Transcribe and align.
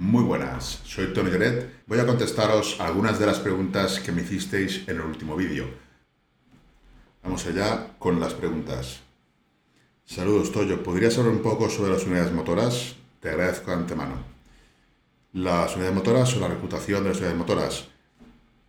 Muy 0.00 0.22
buenas, 0.22 0.80
soy 0.84 1.12
Tony 1.12 1.28
Gret. 1.28 1.82
Voy 1.88 1.98
a 1.98 2.06
contestaros 2.06 2.76
algunas 2.78 3.18
de 3.18 3.26
las 3.26 3.40
preguntas 3.40 3.98
que 3.98 4.12
me 4.12 4.22
hicisteis 4.22 4.86
en 4.86 4.94
el 4.94 5.02
último 5.02 5.34
vídeo. 5.34 5.66
Vamos 7.24 7.44
allá 7.46 7.94
con 7.98 8.20
las 8.20 8.32
preguntas. 8.32 9.00
Saludos, 10.04 10.52
Toyo. 10.52 10.84
¿Podrías 10.84 11.18
hablar 11.18 11.34
un 11.34 11.42
poco 11.42 11.68
sobre 11.68 11.90
las 11.90 12.06
unidades 12.06 12.32
motoras? 12.32 12.94
Te 13.18 13.30
agradezco 13.30 13.72
de 13.72 13.76
antemano. 13.78 14.14
Las 15.32 15.74
unidades 15.74 15.96
motoras 15.96 16.36
o 16.36 16.38
la 16.38 16.46
reputación 16.46 17.02
de 17.02 17.08
las 17.08 17.18
unidades 17.18 17.38
motoras. 17.38 17.88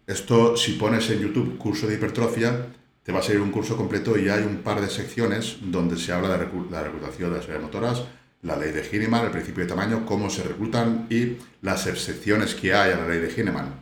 Esto, 0.08 0.58
si 0.58 0.74
pones 0.74 1.12
en 1.12 1.20
YouTube 1.20 1.60
curso 1.60 1.86
de 1.86 1.94
hipertrofia, 1.94 2.70
te 3.04 3.12
va 3.12 3.20
a 3.20 3.22
salir 3.22 3.42
un 3.42 3.52
curso 3.52 3.78
completo 3.78 4.18
y 4.18 4.30
hay 4.30 4.42
un 4.42 4.64
par 4.64 4.82
de 4.82 4.90
secciones 4.90 5.58
donde 5.62 5.96
se 5.98 6.12
habla 6.12 6.30
de 6.30 6.48
la 6.72 6.84
reputación 6.84 7.30
de 7.30 7.38
las 7.38 7.46
unidades 7.46 7.66
motoras, 7.66 8.04
la 8.44 8.56
ley 8.56 8.72
de 8.72 8.88
Hineman, 8.90 9.26
el 9.26 9.32
principio 9.32 9.64
de 9.64 9.70
tamaño, 9.70 10.06
cómo 10.06 10.30
se 10.30 10.44
reclutan 10.44 11.08
y 11.10 11.38
las 11.62 11.88
excepciones 11.88 12.56
que 12.56 12.74
hay 12.74 12.92
a 12.92 12.98
la 12.98 13.08
ley 13.08 13.20
de 13.20 13.32
Hineman. 13.32 13.74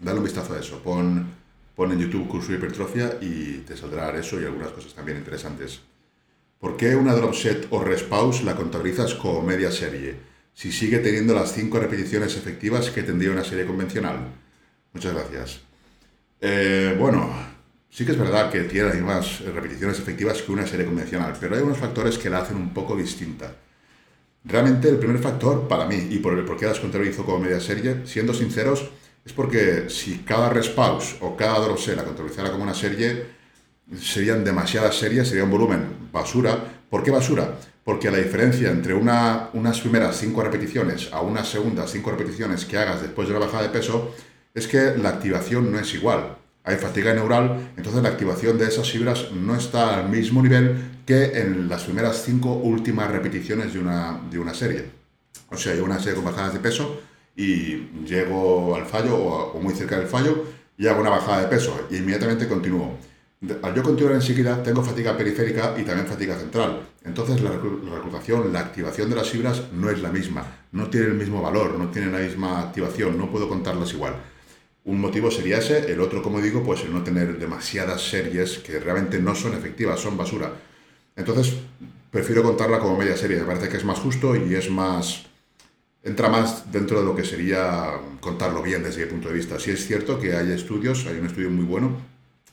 Dale 0.00 0.18
un 0.18 0.24
vistazo 0.24 0.54
a 0.54 0.60
eso. 0.60 0.82
Pon, 0.82 1.26
pon 1.74 1.92
en 1.92 1.98
YouTube 1.98 2.28
curso 2.28 2.52
de 2.52 2.58
hipertrofia 2.58 3.18
y 3.20 3.58
te 3.66 3.76
saldrá 3.76 4.16
eso 4.18 4.40
y 4.40 4.44
algunas 4.44 4.72
cosas 4.72 4.94
también 4.94 5.18
interesantes. 5.18 5.80
¿Por 6.58 6.76
qué 6.76 6.96
una 6.96 7.14
drop 7.14 7.34
set 7.34 7.66
o 7.70 7.82
respawn 7.82 8.32
la 8.44 8.56
contabilizas 8.56 9.14
como 9.14 9.42
media 9.42 9.70
serie? 9.70 10.16
Si 10.54 10.72
sigue 10.72 10.98
teniendo 11.00 11.34
las 11.34 11.52
5 11.52 11.78
repeticiones 11.78 12.36
efectivas 12.36 12.90
que 12.90 13.02
tendría 13.02 13.30
una 13.30 13.44
serie 13.44 13.66
convencional. 13.66 14.16
Muchas 14.94 15.12
gracias. 15.12 15.60
Eh, 16.40 16.96
bueno, 16.98 17.30
sí 17.90 18.04
que 18.04 18.12
es 18.12 18.18
verdad 18.18 18.50
que 18.50 18.64
tiene 18.64 18.88
las 18.88 18.96
mismas 18.96 19.40
repeticiones 19.40 19.98
efectivas 19.98 20.42
que 20.42 20.52
una 20.52 20.66
serie 20.66 20.86
convencional, 20.86 21.34
pero 21.40 21.56
hay 21.56 21.62
unos 21.62 21.78
factores 21.78 22.18
que 22.18 22.30
la 22.30 22.38
hacen 22.38 22.56
un 22.56 22.74
poco 22.74 22.96
distinta. 22.96 23.52
Realmente 24.44 24.88
el 24.88 24.98
primer 24.98 25.18
factor 25.18 25.66
para 25.66 25.86
mí 25.86 26.06
y 26.10 26.18
por 26.18 26.38
el 26.38 26.44
por 26.44 26.56
qué 26.56 26.66
las 26.66 26.78
contabilizo 26.78 27.24
como 27.24 27.40
media 27.40 27.60
serie, 27.60 28.06
siendo 28.06 28.32
sinceros, 28.32 28.90
es 29.24 29.32
porque 29.32 29.90
si 29.90 30.18
cada 30.18 30.48
respawn 30.50 31.00
o 31.20 31.36
cada 31.36 31.58
drop 31.58 31.78
set 31.78 31.96
la 31.96 32.04
contabilizara 32.04 32.52
como 32.52 32.62
una 32.62 32.74
serie, 32.74 33.26
serían 34.00 34.44
demasiadas 34.44 34.96
series, 34.96 35.26
sería 35.26 35.42
un 35.44 35.50
volumen 35.50 36.10
basura. 36.12 36.56
¿Por 36.88 37.02
qué 37.02 37.10
basura? 37.10 37.56
Porque 37.82 38.10
la 38.10 38.18
diferencia 38.18 38.70
entre 38.70 38.94
una, 38.94 39.50
unas 39.52 39.80
primeras 39.80 40.16
cinco 40.16 40.42
repeticiones 40.42 41.12
a 41.12 41.20
unas 41.22 41.48
segundas 41.48 41.90
cinco 41.90 42.12
repeticiones 42.12 42.64
que 42.64 42.78
hagas 42.78 43.02
después 43.02 43.26
de 43.26 43.34
la 43.34 43.40
bajada 43.40 43.64
de 43.64 43.68
peso 43.70 44.14
es 44.54 44.68
que 44.68 44.96
la 44.96 45.10
activación 45.10 45.72
no 45.72 45.78
es 45.80 45.92
igual. 45.94 46.36
Hay 46.66 46.76
fatiga 46.76 47.14
neural, 47.14 47.72
entonces 47.76 48.02
la 48.02 48.10
activación 48.10 48.58
de 48.58 48.66
esas 48.66 48.90
fibras 48.90 49.32
no 49.32 49.56
está 49.56 49.98
al 49.98 50.10
mismo 50.10 50.42
nivel 50.42 51.00
que 51.06 51.38
en 51.40 51.68
las 51.68 51.84
primeras 51.84 52.22
cinco 52.24 52.52
últimas 52.52 53.10
repeticiones 53.10 53.72
de 53.72 53.78
una, 53.78 54.20
de 54.30 54.38
una 54.38 54.52
serie. 54.52 54.84
O 55.48 55.56
sea, 55.56 55.72
hay 55.72 55.80
una 55.80 55.98
serie 55.98 56.16
con 56.16 56.24
bajadas 56.24 56.52
de 56.52 56.58
peso 56.58 57.00
y 57.34 57.88
llego 58.04 58.76
al 58.76 58.84
fallo 58.84 59.16
o, 59.16 59.52
o 59.52 59.60
muy 59.60 59.74
cerca 59.74 59.96
del 59.96 60.08
fallo 60.08 60.44
y 60.76 60.86
hago 60.86 61.00
una 61.00 61.10
bajada 61.10 61.42
de 61.42 61.46
peso 61.46 61.88
e 61.90 61.96
inmediatamente 61.96 62.46
continúo 62.46 62.98
al 63.62 63.74
yo 63.74 63.82
continuar 63.82 64.14
enseguida, 64.14 64.62
tengo 64.62 64.82
fatiga 64.82 65.16
periférica 65.16 65.74
y 65.76 65.82
también 65.82 66.06
fatiga 66.06 66.36
central. 66.38 66.80
Entonces, 67.04 67.40
la, 67.42 67.50
reclutación, 67.50 68.52
la 68.52 68.60
activación 68.60 69.10
de 69.10 69.16
las 69.16 69.28
fibras 69.28 69.62
no 69.72 69.90
es 69.90 70.00
la 70.00 70.10
misma, 70.10 70.44
no 70.72 70.88
tiene 70.88 71.08
el 71.08 71.14
mismo 71.14 71.42
valor, 71.42 71.78
no 71.78 71.88
tiene 71.90 72.10
la 72.10 72.18
misma 72.18 72.60
activación, 72.60 73.18
no 73.18 73.30
puedo 73.30 73.48
contarlas 73.48 73.92
igual. 73.92 74.14
Un 74.86 75.00
motivo 75.00 75.30
sería 75.30 75.58
ese, 75.58 75.92
el 75.92 76.00
otro, 76.00 76.22
como 76.22 76.40
digo, 76.40 76.62
pues 76.62 76.82
el 76.82 76.92
no 76.92 77.02
tener 77.02 77.38
demasiadas 77.38 78.08
series 78.08 78.58
que 78.58 78.78
realmente 78.78 79.18
no 79.18 79.34
son 79.34 79.54
efectivas, 79.54 79.98
son 79.98 80.16
basura. 80.16 80.52
Entonces, 81.16 81.54
prefiero 82.10 82.44
contarla 82.44 82.78
como 82.78 82.96
media 82.96 83.16
serie, 83.16 83.38
me 83.38 83.44
parece 83.44 83.68
que 83.68 83.78
es 83.78 83.84
más 83.84 83.98
justo 83.98 84.36
y 84.36 84.54
es 84.54 84.70
más 84.70 85.26
entra 86.04 86.28
más 86.28 86.70
dentro 86.70 87.00
de 87.00 87.04
lo 87.04 87.16
que 87.16 87.24
sería 87.24 87.98
contarlo 88.20 88.62
bien 88.62 88.84
desde 88.84 89.04
mi 89.04 89.10
punto 89.10 89.26
de 89.26 89.34
vista. 89.34 89.58
Si 89.58 89.72
es 89.72 89.84
cierto 89.84 90.20
que 90.20 90.36
hay 90.36 90.52
estudios, 90.52 91.04
hay 91.06 91.18
un 91.18 91.26
estudio 91.26 91.50
muy 91.50 91.64
bueno 91.64 91.96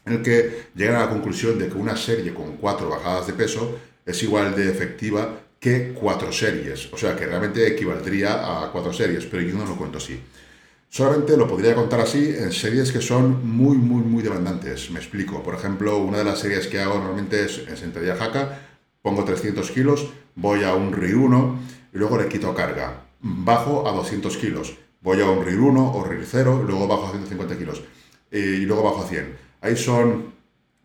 en 0.05 0.13
el 0.13 0.21
que 0.23 0.69
llegan 0.75 0.95
a 0.95 1.01
la 1.01 1.09
conclusión 1.09 1.59
de 1.59 1.69
que 1.69 1.75
una 1.75 1.95
serie 1.95 2.33
con 2.33 2.57
cuatro 2.57 2.89
bajadas 2.89 3.27
de 3.27 3.33
peso 3.33 3.77
es 4.05 4.23
igual 4.23 4.55
de 4.55 4.71
efectiva 4.71 5.39
que 5.59 5.93
cuatro 5.93 6.31
series, 6.31 6.91
o 6.91 6.97
sea 6.97 7.15
que 7.15 7.27
realmente 7.27 7.65
equivaldría 7.67 8.63
a 8.63 8.71
cuatro 8.71 8.91
series, 8.91 9.25
pero 9.27 9.43
yo 9.43 9.55
no 9.55 9.65
lo 9.65 9.77
cuento 9.77 9.99
así. 9.99 10.19
Solamente 10.93 11.35
lo 11.37 11.47
podría 11.47 11.73
contar 11.73 12.01
así 12.01 12.35
en 12.37 12.51
series 12.51 12.91
que 12.91 13.01
son 13.01 13.49
muy, 13.49 13.77
muy, 13.77 14.03
muy 14.03 14.21
demandantes. 14.21 14.91
Me 14.91 14.99
explico. 14.99 15.41
Por 15.41 15.55
ejemplo, 15.55 15.97
una 15.97 16.19
de 16.19 16.23
las 16.23 16.37
series 16.37 16.67
que 16.67 16.79
hago 16.79 16.99
normalmente 16.99 17.45
es 17.45 17.63
en 17.67 17.75
sentadilla 17.77 18.15
jaca, 18.15 18.59
pongo 19.01 19.23
300 19.23 19.71
kilos, 19.71 20.11
voy 20.35 20.63
a 20.63 20.75
un 20.75 20.93
RIR 20.93 21.15
1 21.15 21.59
y 21.95 21.97
luego 21.97 22.19
le 22.19 22.29
quito 22.29 22.53
carga. 22.53 23.07
Bajo 23.21 23.87
a 23.87 23.91
200 23.91 24.37
kilos, 24.37 24.77
voy 25.01 25.19
a 25.19 25.25
un 25.25 25.43
RIR 25.43 25.61
1 25.61 25.93
o 25.95 26.03
RIR 26.03 26.27
0, 26.29 26.63
luego 26.67 26.87
bajo 26.87 27.07
a 27.07 27.09
150 27.09 27.57
kilos 27.57 27.81
y 28.31 28.57
luego 28.57 28.83
bajo 28.83 29.01
a 29.01 29.07
100 29.07 29.35
Ahí 29.61 29.75
son 29.75 30.31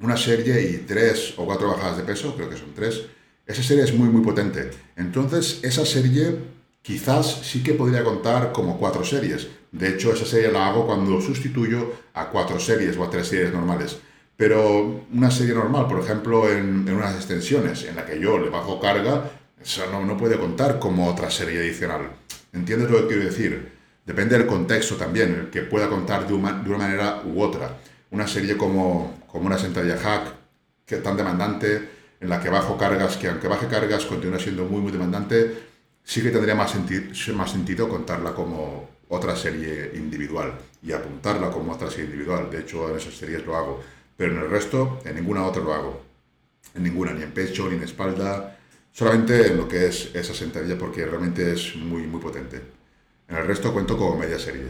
una 0.00 0.16
serie 0.16 0.70
y 0.70 0.86
tres 0.86 1.34
o 1.36 1.44
cuatro 1.44 1.68
bajadas 1.68 1.98
de 1.98 2.04
peso, 2.04 2.34
creo 2.34 2.48
que 2.48 2.56
son 2.56 2.72
tres. 2.74 3.02
Esa 3.46 3.62
serie 3.62 3.84
es 3.84 3.92
muy, 3.92 4.08
muy 4.08 4.22
potente. 4.22 4.70
Entonces, 4.96 5.60
esa 5.62 5.84
serie 5.84 6.34
quizás 6.80 7.42
sí 7.42 7.62
que 7.62 7.74
podría 7.74 8.02
contar 8.04 8.52
como 8.52 8.78
cuatro 8.78 9.04
series. 9.04 9.48
De 9.72 9.88
hecho, 9.88 10.12
esa 10.12 10.24
serie 10.24 10.50
la 10.50 10.68
hago 10.68 10.86
cuando 10.86 11.20
sustituyo 11.20 11.92
a 12.14 12.28
cuatro 12.30 12.58
series 12.58 12.96
o 12.96 13.04
a 13.04 13.10
tres 13.10 13.28
series 13.28 13.52
normales. 13.52 13.98
Pero 14.36 15.04
una 15.12 15.30
serie 15.30 15.54
normal, 15.54 15.86
por 15.88 16.00
ejemplo, 16.00 16.50
en, 16.50 16.88
unas 16.88 17.16
extensiones 17.16 17.84
en 17.84 17.96
la 17.96 18.06
que 18.06 18.20
yo 18.20 18.38
le 18.38 18.50
bajo 18.50 18.80
carga, 18.80 19.30
eso 19.60 19.82
no, 19.90 20.04
no 20.04 20.16
puede 20.16 20.38
contar 20.38 20.78
como 20.78 21.08
otra 21.08 21.30
serie 21.30 21.58
adicional. 21.58 22.10
¿Entiendes 22.52 22.90
lo 22.90 23.02
que 23.02 23.06
quiero 23.08 23.24
decir? 23.24 23.72
Depende 24.06 24.38
del 24.38 24.46
contexto 24.46 24.94
también, 24.96 25.48
que 25.52 25.62
pueda 25.62 25.88
contar 25.88 26.26
de 26.26 26.34
una, 26.34 26.52
de 26.52 26.70
una 26.70 26.78
manera 26.78 27.22
u 27.24 27.42
otra 27.42 27.76
una 28.10 28.26
serie 28.26 28.56
como, 28.56 29.18
como 29.26 29.46
una 29.46 29.58
sentadilla 29.58 29.98
hack, 29.98 30.34
que 30.86 30.96
tan 30.96 31.16
demandante, 31.16 31.88
en 32.20 32.28
la 32.28 32.40
que 32.40 32.48
bajo 32.48 32.76
cargas, 32.76 33.16
que 33.16 33.28
aunque 33.28 33.48
baje 33.48 33.66
cargas 33.68 34.06
continúa 34.06 34.38
siendo 34.38 34.64
muy, 34.64 34.80
muy 34.80 34.92
demandante, 34.92 35.68
sí 36.02 36.22
que 36.22 36.30
tendría 36.30 36.54
más, 36.54 36.74
más 37.34 37.50
sentido 37.50 37.88
contarla 37.88 38.32
como 38.32 38.88
otra 39.08 39.34
serie 39.36 39.92
individual 39.94 40.52
y 40.82 40.92
apuntarla 40.92 41.50
como 41.50 41.72
otra 41.72 41.90
serie 41.90 42.06
individual. 42.06 42.50
De 42.50 42.60
hecho, 42.60 42.88
en 42.90 42.96
esas 42.96 43.14
series 43.14 43.44
lo 43.46 43.56
hago. 43.56 43.82
Pero 44.16 44.32
en 44.32 44.38
el 44.38 44.50
resto, 44.50 45.00
en 45.04 45.14
ninguna 45.16 45.44
otra 45.44 45.62
lo 45.62 45.74
hago. 45.74 46.02
En 46.74 46.82
ninguna, 46.82 47.12
ni 47.12 47.22
en 47.22 47.32
pecho, 47.32 47.68
ni 47.68 47.76
en 47.76 47.84
espalda. 47.84 48.58
Solamente 48.92 49.46
en 49.46 49.56
lo 49.56 49.68
que 49.68 49.86
es 49.86 50.14
esa 50.14 50.34
sentadilla 50.34 50.76
porque 50.76 51.06
realmente 51.06 51.52
es 51.52 51.76
muy, 51.76 52.02
muy 52.02 52.20
potente. 52.20 52.60
En 53.28 53.36
el 53.36 53.46
resto 53.46 53.72
cuento 53.72 53.96
como 53.96 54.18
media 54.18 54.38
serie. 54.38 54.64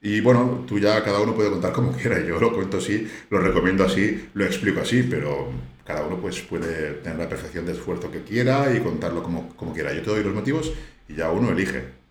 Y 0.00 0.20
bueno, 0.20 0.64
tú 0.66 0.78
ya 0.78 1.02
cada 1.02 1.20
uno 1.20 1.34
puede 1.34 1.50
contar 1.50 1.72
como 1.72 1.92
quiera. 1.96 2.20
Yo 2.20 2.38
lo 2.38 2.54
cuento 2.54 2.78
así, 2.78 3.08
lo 3.30 3.38
recomiendo 3.38 3.84
así, 3.84 4.28
lo 4.34 4.44
explico 4.44 4.80
así, 4.80 5.02
pero 5.02 5.50
cada 5.84 6.04
uno 6.06 6.18
pues 6.20 6.40
puede 6.40 6.94
tener 6.94 7.18
la 7.18 7.28
perfección 7.28 7.66
de 7.66 7.72
esfuerzo 7.72 8.10
que 8.10 8.22
quiera 8.22 8.74
y 8.74 8.80
contarlo 8.80 9.22
como, 9.22 9.54
como 9.56 9.72
quiera. 9.72 9.92
Yo 9.92 10.02
te 10.02 10.10
doy 10.10 10.24
los 10.24 10.34
motivos 10.34 10.72
y 11.08 11.14
ya 11.14 11.30
uno 11.30 11.50
elige. 11.50 12.05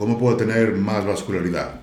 ¿Cómo 0.00 0.18
puedo 0.18 0.34
tener 0.34 0.72
más 0.76 1.04
vascularidad? 1.04 1.82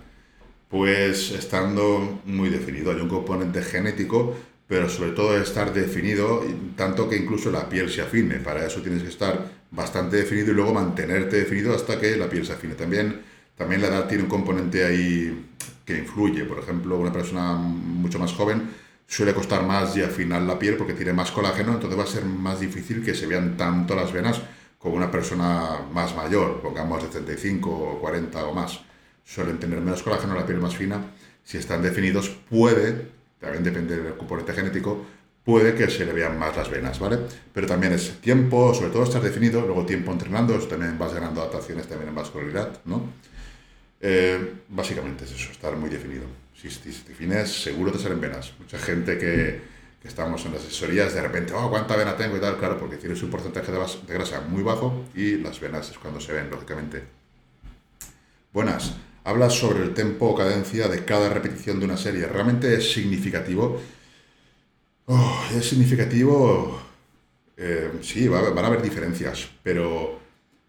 Pues 0.70 1.30
estando 1.30 2.20
muy 2.26 2.50
definido. 2.50 2.90
Hay 2.90 3.00
un 3.00 3.10
componente 3.10 3.62
genético, 3.62 4.36
pero 4.68 4.90
sobre 4.90 5.12
todo 5.12 5.40
estar 5.40 5.72
definido, 5.72 6.44
tanto 6.76 7.08
que 7.08 7.16
incluso 7.16 7.52
la 7.52 7.70
piel 7.70 7.92
se 7.92 8.02
afine. 8.02 8.38
Para 8.38 8.66
eso 8.66 8.82
tienes 8.82 9.04
que 9.04 9.10
estar 9.10 9.52
bastante 9.70 10.18
definido 10.18 10.50
y 10.50 10.56
luego 10.56 10.74
mantenerte 10.74 11.36
definido 11.36 11.76
hasta 11.76 12.00
que 12.00 12.18
la 12.18 12.28
piel 12.28 12.44
se 12.44 12.54
afine. 12.54 12.74
También 12.74 13.22
también 13.56 13.82
la 13.84 13.90
edad 13.90 14.08
tiene 14.08 14.24
un 14.24 14.30
componente 14.30 14.84
ahí 14.84 15.46
que 15.86 16.00
influye. 16.00 16.44
Por 16.46 16.58
ejemplo, 16.58 16.98
una 16.98 17.14
persona 17.14 17.54
mucho 17.54 18.18
más 18.18 18.34
joven 18.34 18.68
suele 19.06 19.36
costar 19.36 19.64
más 19.64 19.96
y 19.96 20.02
afinar 20.02 20.42
la 20.42 20.58
piel 20.58 20.76
porque 20.76 20.94
tiene 20.94 21.14
más 21.14 21.30
colágeno, 21.30 21.74
entonces 21.74 22.00
va 22.00 22.06
a 22.06 22.08
ser 22.08 22.26
más 22.26 22.62
difícil 22.62 23.06
que 23.06 23.14
se 23.14 23.28
vean 23.28 23.58
tanto 23.58 23.94
las 23.94 24.12
venas 24.12 24.42
como 24.88 24.96
una 24.96 25.12
persona 25.12 25.82
más 25.92 26.16
mayor, 26.16 26.62
pongamos 26.62 27.04
de 27.04 27.10
35 27.10 27.70
o 27.70 28.00
40 28.00 28.48
o 28.48 28.54
más. 28.54 28.80
Suelen 29.26 29.60
tener 29.60 29.82
menos 29.82 30.02
colágeno, 30.02 30.34
la 30.34 30.46
piel 30.46 30.60
más 30.60 30.78
fina. 30.78 31.12
Si 31.44 31.58
están 31.58 31.82
definidos, 31.82 32.30
puede, 32.50 33.10
también 33.38 33.66
depende 33.66 33.98
del 34.02 34.16
componente 34.16 34.54
genético, 34.54 35.06
puede 35.44 35.76
que 35.76 35.90
se 35.90 36.06
le 36.06 36.14
vean 36.14 36.40
más 36.40 36.56
las 36.56 36.70
venas, 36.70 37.00
¿vale? 37.00 37.20
Pero 37.54 37.68
también 37.68 37.92
es 37.92 38.22
tiempo, 38.22 38.74
sobre 38.74 38.92
todo 38.92 39.04
estar 39.04 39.22
definido, 39.22 39.60
luego 39.60 39.86
tiempo 39.86 40.14
entrenando, 40.14 40.58
también 40.60 40.98
vas 40.98 41.14
ganando 41.14 41.42
adaptaciones 41.42 41.86
también 41.88 42.08
en 42.08 42.16
vascularidad, 42.16 42.80
¿no? 42.86 43.10
Eh, 44.00 44.54
básicamente 44.70 45.26
es 45.26 45.34
eso, 45.34 45.52
estar 45.52 45.76
muy 45.76 45.90
definido. 45.90 46.24
Si, 46.56 46.70
te 46.70 47.10
defines, 47.10 47.62
seguro 47.62 47.92
te 47.92 48.00
salen 48.00 48.22
venas. 48.22 48.54
Mucha 48.58 48.80
gente 48.80 49.18
que, 49.18 49.60
estamos 50.04 50.46
en 50.46 50.54
las 50.54 50.62
asesorías, 50.62 51.14
de 51.14 51.22
repente, 51.22 51.54
oh, 51.54 51.70
¿cuánta 51.70 51.96
vena 51.96 52.16
tengo 52.16 52.38
y 52.38 52.40
tal? 52.40 52.58
Claro, 52.58 52.78
porque 52.78 52.98
tienes 52.98 53.22
un 53.24 53.30
porcentaje 53.30 53.72
de, 53.72 53.80
grasa 54.08 54.42
muy 54.42 54.64
bajo 54.64 55.06
y 55.14 55.38
las 55.38 55.60
venas 55.60 55.90
es 55.90 55.98
cuando 55.98 56.20
se 56.20 56.34
ven, 56.34 56.50
lógicamente. 56.50 57.04
Buenas. 58.54 58.96
Hablas 59.24 59.54
sobre 59.54 59.84
el 59.84 59.94
tempo 59.94 60.28
o 60.28 60.36
cadencia 60.36 60.88
de 60.88 61.04
cada 61.04 61.30
repetición 61.30 61.80
de 61.80 61.86
una 61.86 61.98
serie. 61.98 62.26
¿Realmente 62.28 62.74
es 62.74 62.94
significativo? 62.94 63.82
Oh, 65.08 65.46
es 65.54 65.68
significativo. 65.68 66.82
Eh, 67.58 67.92
sí, 68.02 68.28
van 68.28 68.58
a 68.58 68.68
haber 68.68 68.82
diferencias, 68.82 69.50
pero 69.64 70.20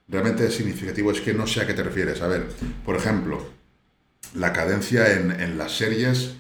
realmente 0.08 0.50
significativo 0.50 1.12
es 1.12 1.20
que 1.20 1.34
no 1.34 1.46
sé 1.46 1.60
a 1.60 1.66
qué 1.66 1.75
te 1.75 1.82
refieres. 1.82 2.20
A 2.22 2.28
ver, 2.28 2.48
por 2.84 2.96
ejemplo, 2.96 3.46
la 4.34 4.52
cadencia 4.52 5.12
en, 5.12 5.58
las 5.58 5.76
series, 5.76 6.34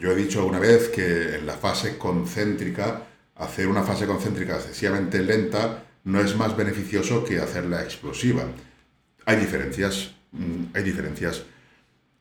yo 0.00 0.12
he 0.12 0.16
dicho 0.16 0.44
una 0.44 0.58
vez 0.58 0.88
que 0.88 1.36
en 1.36 1.46
la 1.46 1.54
fase 1.54 1.96
concéntrica, 1.96 3.02
hacer 3.36 3.68
una 3.68 3.82
fase 3.82 4.06
concéntrica 4.06 4.56
excesivamente 4.56 5.22
lenta 5.22 5.84
no 6.04 6.20
es 6.20 6.36
más 6.36 6.56
beneficioso 6.56 7.24
que 7.24 7.40
hacerla 7.40 7.82
explosiva. 7.82 8.44
Hay 9.24 9.36
diferencias, 9.36 10.10
mm, 10.32 10.64
hay 10.74 10.82
diferencias. 10.82 11.42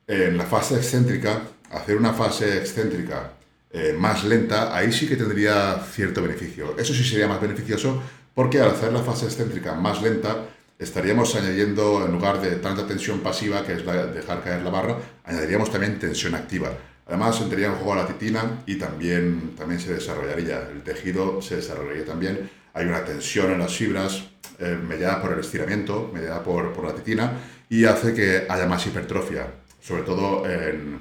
En 0.08 0.38
la 0.38 0.46
fase 0.46 0.76
excéntrica, 0.76 1.42
hacer 1.72 1.98
una 1.98 2.14
fase 2.14 2.58
excéntrica 2.58 3.34
eh, 3.72 3.96
más 3.98 4.24
lenta, 4.24 4.76
ahí 4.76 4.92
sí 4.92 5.08
que 5.08 5.16
tendría 5.16 5.80
cierto 5.92 6.22
beneficio. 6.22 6.78
Eso 6.78 6.94
sí 6.94 7.04
sería 7.04 7.28
más 7.28 7.42
beneficioso 7.42 8.02
porque 8.36 8.62
al 8.62 8.70
hacer 8.70 8.94
la 8.94 9.02
fase 9.02 9.26
excéntrica 9.26 9.74
más 9.74 10.02
lenta, 10.02 10.46
estaríamos 10.78 11.36
añadiendo, 11.36 12.06
en 12.06 12.12
lugar 12.12 12.42
de 12.42 12.58
tanta 12.58 12.86
tensión 12.86 13.20
pasiva, 13.22 13.66
que 13.66 13.74
es 13.74 13.86
la, 13.86 14.06
dejar 14.08 14.44
caer 14.44 14.62
la 14.62 14.70
barra, 14.70 14.98
añadiríamos 15.24 15.72
también 15.72 16.00
tensión 16.00 16.36
activa. 16.36 16.72
Además, 17.08 17.40
entraría 17.42 17.68
en 17.68 17.76
juego 17.76 17.96
la 17.96 18.08
titina 18.08 18.64
y 18.66 18.76
también, 18.76 19.56
también 19.58 19.80
se 19.80 19.94
desarrollaría, 19.94 20.70
el 20.72 20.82
tejido 20.84 21.42
se 21.42 21.58
desarrollaría 21.58 22.06
también. 22.06 22.50
Hay 22.74 22.86
una 22.86 23.04
tensión 23.04 23.52
en 23.52 23.60
las 23.60 23.76
fibras 23.76 24.24
eh, 24.60 24.78
mediada 24.88 25.22
por 25.22 25.34
el 25.34 25.40
estiramiento, 25.40 26.10
mediada 26.14 26.42
por, 26.44 26.74
por, 26.74 26.86
la 26.86 26.96
titina, 26.96 27.34
y 27.70 27.86
hace 27.86 28.14
que 28.14 28.46
haya 28.48 28.66
más 28.66 28.86
hipertrofia, 28.88 29.48
sobre 29.82 30.04
todo 30.04 30.46
en, 30.50 31.00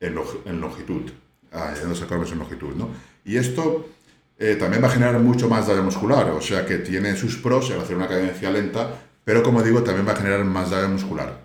en, 0.00 0.14
longitud, 0.60 1.10
ah, 1.52 1.74
en 1.80 2.38
longitud. 2.38 2.74
¿no? 2.76 2.90
Y 3.24 3.36
esto 3.36 3.88
eh, 4.38 4.56
también 4.56 4.82
va 4.82 4.88
a 4.88 4.92
generar 4.92 5.18
mucho 5.20 5.48
más 5.48 5.66
daño 5.66 5.82
muscular, 5.82 6.30
o 6.30 6.40
sea 6.40 6.66
que 6.66 6.78
tiene 6.78 7.16
sus 7.16 7.36
pros 7.36 7.70
al 7.70 7.80
hacer 7.80 7.96
una 7.96 8.08
cadencia 8.08 8.50
lenta, 8.50 9.00
pero 9.24 9.42
como 9.42 9.62
digo, 9.62 9.82
también 9.82 10.06
va 10.06 10.12
a 10.12 10.16
generar 10.16 10.44
más 10.44 10.70
daño 10.70 10.88
muscular. 10.88 11.40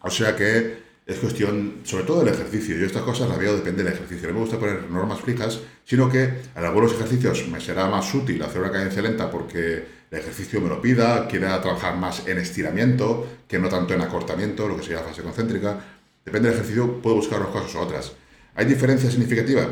O 0.00 0.10
sea 0.10 0.34
que 0.34 0.82
es 1.12 1.18
cuestión, 1.18 1.76
sobre 1.84 2.04
todo 2.04 2.24
del 2.24 2.34
ejercicio. 2.34 2.76
Yo 2.76 2.86
estas 2.86 3.02
cosas 3.02 3.28
las 3.28 3.38
veo 3.38 3.56
depende 3.56 3.84
del 3.84 3.92
ejercicio. 3.92 4.28
No 4.28 4.34
me 4.34 4.40
gusta 4.40 4.58
poner 4.58 4.90
normas 4.90 5.20
fijas, 5.20 5.60
sino 5.84 6.10
que 6.10 6.24
en 6.24 6.64
algunos 6.64 6.92
ejercicios 6.92 7.46
me 7.48 7.60
será 7.60 7.88
más 7.88 8.12
útil 8.14 8.42
hacer 8.42 8.60
una 8.60 8.72
cadencia 8.72 9.02
lenta 9.02 9.30
porque 9.30 9.84
el 10.10 10.18
ejercicio 10.18 10.60
me 10.60 10.68
lo 10.68 10.80
pida, 10.80 11.26
quiera 11.28 11.60
trabajar 11.60 11.96
más 11.96 12.26
en 12.26 12.38
estiramiento 12.38 13.26
que 13.48 13.58
no 13.58 13.68
tanto 13.68 13.94
en 13.94 14.02
acortamiento, 14.02 14.68
lo 14.68 14.76
que 14.76 14.82
sería 14.82 15.00
la 15.00 15.06
fase 15.06 15.22
concéntrica. 15.22 15.78
Depende 16.24 16.48
del 16.48 16.58
ejercicio, 16.58 17.00
puedo 17.00 17.16
buscar 17.16 17.40
unas 17.40 17.52
cosas 17.52 17.74
u 17.74 17.78
otras. 17.78 18.12
¿Hay 18.54 18.66
diferencia 18.66 19.10
significativa? 19.10 19.66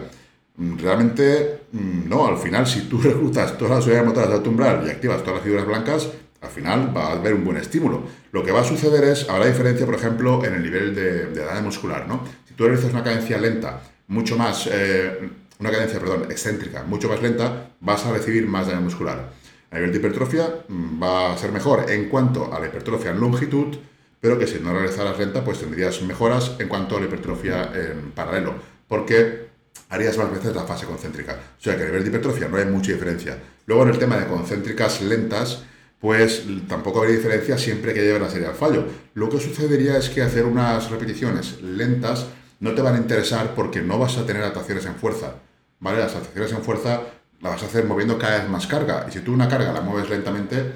Mm, 0.57 0.79
realmente, 0.79 1.61
mm, 1.73 2.09
no. 2.09 2.27
Al 2.27 2.39
final, 2.39 2.67
si 2.67 2.83
tú 2.83 2.99
reclutas 3.03 3.57
todas 3.57 3.77
las 3.77 3.85
unidades 3.87 4.07
motoras 4.07 4.29
de 4.31 4.37
alto 4.37 4.51
umbral 4.51 4.85
y 4.87 4.91
activas 4.91 5.21
todas 5.21 5.37
las 5.37 5.45
figuras 5.45 5.67
blancas, 5.67 6.09
al 6.41 6.51
final 6.51 6.97
va 6.97 7.09
a 7.09 7.13
haber 7.13 7.35
un 7.35 7.45
buen 7.45 7.57
estímulo. 7.57 8.05
Lo 8.33 8.45
que 8.45 8.53
va 8.53 8.61
a 8.61 8.65
suceder 8.65 9.05
es, 9.05 9.29
habrá 9.29 9.47
diferencia, 9.47 9.87
por 9.87 9.95
ejemplo, 9.95 10.45
en 10.45 10.55
el 10.55 10.63
nivel 10.63 10.95
de, 10.95 11.27
de 11.27 11.45
daño 11.45 11.63
muscular, 11.63 12.07
¿no? 12.09 12.23
Si 12.49 12.55
tú 12.55 12.65
realizas 12.65 12.93
una 12.93 13.05
cadencia 13.05 13.39
lenta, 13.39 13.81
mucho 14.11 14.37
más, 14.37 14.69
eh, 14.71 15.31
una 15.59 15.71
cadencia, 15.71 16.01
perdón, 16.01 16.25
excéntrica, 16.31 16.83
mucho 16.83 17.09
más 17.09 17.23
lenta, 17.23 17.71
vas 17.81 18.05
a 18.07 18.13
recibir 18.13 18.47
más 18.47 18.67
daño 18.67 18.81
muscular. 18.81 19.33
A 19.71 19.77
nivel 19.77 19.93
de 19.93 19.99
hipertrofia 19.99 20.65
mm, 20.69 21.03
va 21.03 21.33
a 21.33 21.39
ser 21.39 21.53
mejor 21.53 21.91
en 21.91 22.09
cuanto 22.09 22.53
a 22.53 22.59
la 22.59 22.67
hipertrofia 22.67 23.13
en 23.13 23.21
longitud, 23.21 23.77
pero 24.21 24.39
que 24.39 24.47
si 24.47 24.59
no 24.59 24.73
realizaras 24.73 25.19
lenta, 25.19 25.45
pues 25.45 25.61
tendrías 25.61 26.03
mejoras 26.03 26.57
en 26.59 26.69
cuanto 26.69 26.97
a 26.97 27.01
la 27.01 27.07
hipertrofia 27.07 27.71
en 27.75 28.11
paralelo, 28.11 28.55
porque 28.89 29.49
harías 29.89 30.19
más 30.19 30.31
veces 30.31 30.55
la 30.55 30.65
fase 30.65 30.87
concéntrica. 30.87 31.39
O 31.59 31.63
sea 31.63 31.77
que 31.77 31.85
a 31.85 31.87
nivel 31.87 32.03
de 32.03 32.09
hipertrofia 32.11 32.49
no 32.49 32.57
hay 32.57 32.67
mucha 32.67 32.93
diferencia. 32.93 33.39
Luego 33.67 33.85
en 33.85 33.91
el 33.91 33.99
tema 33.99 34.17
de 34.17 34.27
concéntricas 34.27 35.01
lentas, 35.03 35.65
pues 36.01 36.45
tampoco 36.67 37.01
habría 37.01 37.17
diferencia 37.17 37.59
siempre 37.59 37.93
que 37.93 38.01
lleve 38.01 38.19
la 38.19 38.31
serie 38.31 38.49
al 38.49 38.55
fallo. 38.55 38.85
Lo 39.15 39.29
que 39.29 39.39
sucedería 39.39 39.99
es 39.99 40.09
que 40.09 40.23
hacer 40.23 40.47
unas 40.47 40.91
repeticiones 40.91 41.61
lentas 41.61 42.27
no 42.59 42.75
te 42.75 42.83
van 42.83 42.95
a 42.95 42.99
interesar 42.99 43.55
porque 43.55 43.83
no 43.83 43.99
vas 43.99 44.17
a 44.17 44.25
tener 44.27 44.43
actuaciones 44.43 44.87
en 44.87 44.95
fuerza. 44.95 45.35
¿Vale? 45.79 45.99
Las 45.99 46.15
actuaciones 46.15 46.53
en 46.53 46.63
fuerza 46.63 47.03
las 47.41 47.53
vas 47.53 47.63
a 47.63 47.67
hacer 47.67 47.85
moviendo 47.85 48.19
cada 48.19 48.39
vez 48.39 48.49
más 48.49 48.67
carga. 48.67 49.07
Y 49.09 49.13
si 49.13 49.21
tú 49.21 49.33
una 49.33 49.49
carga 49.49 49.73
la 49.73 49.81
mueves 49.83 50.09
lentamente, 50.11 50.73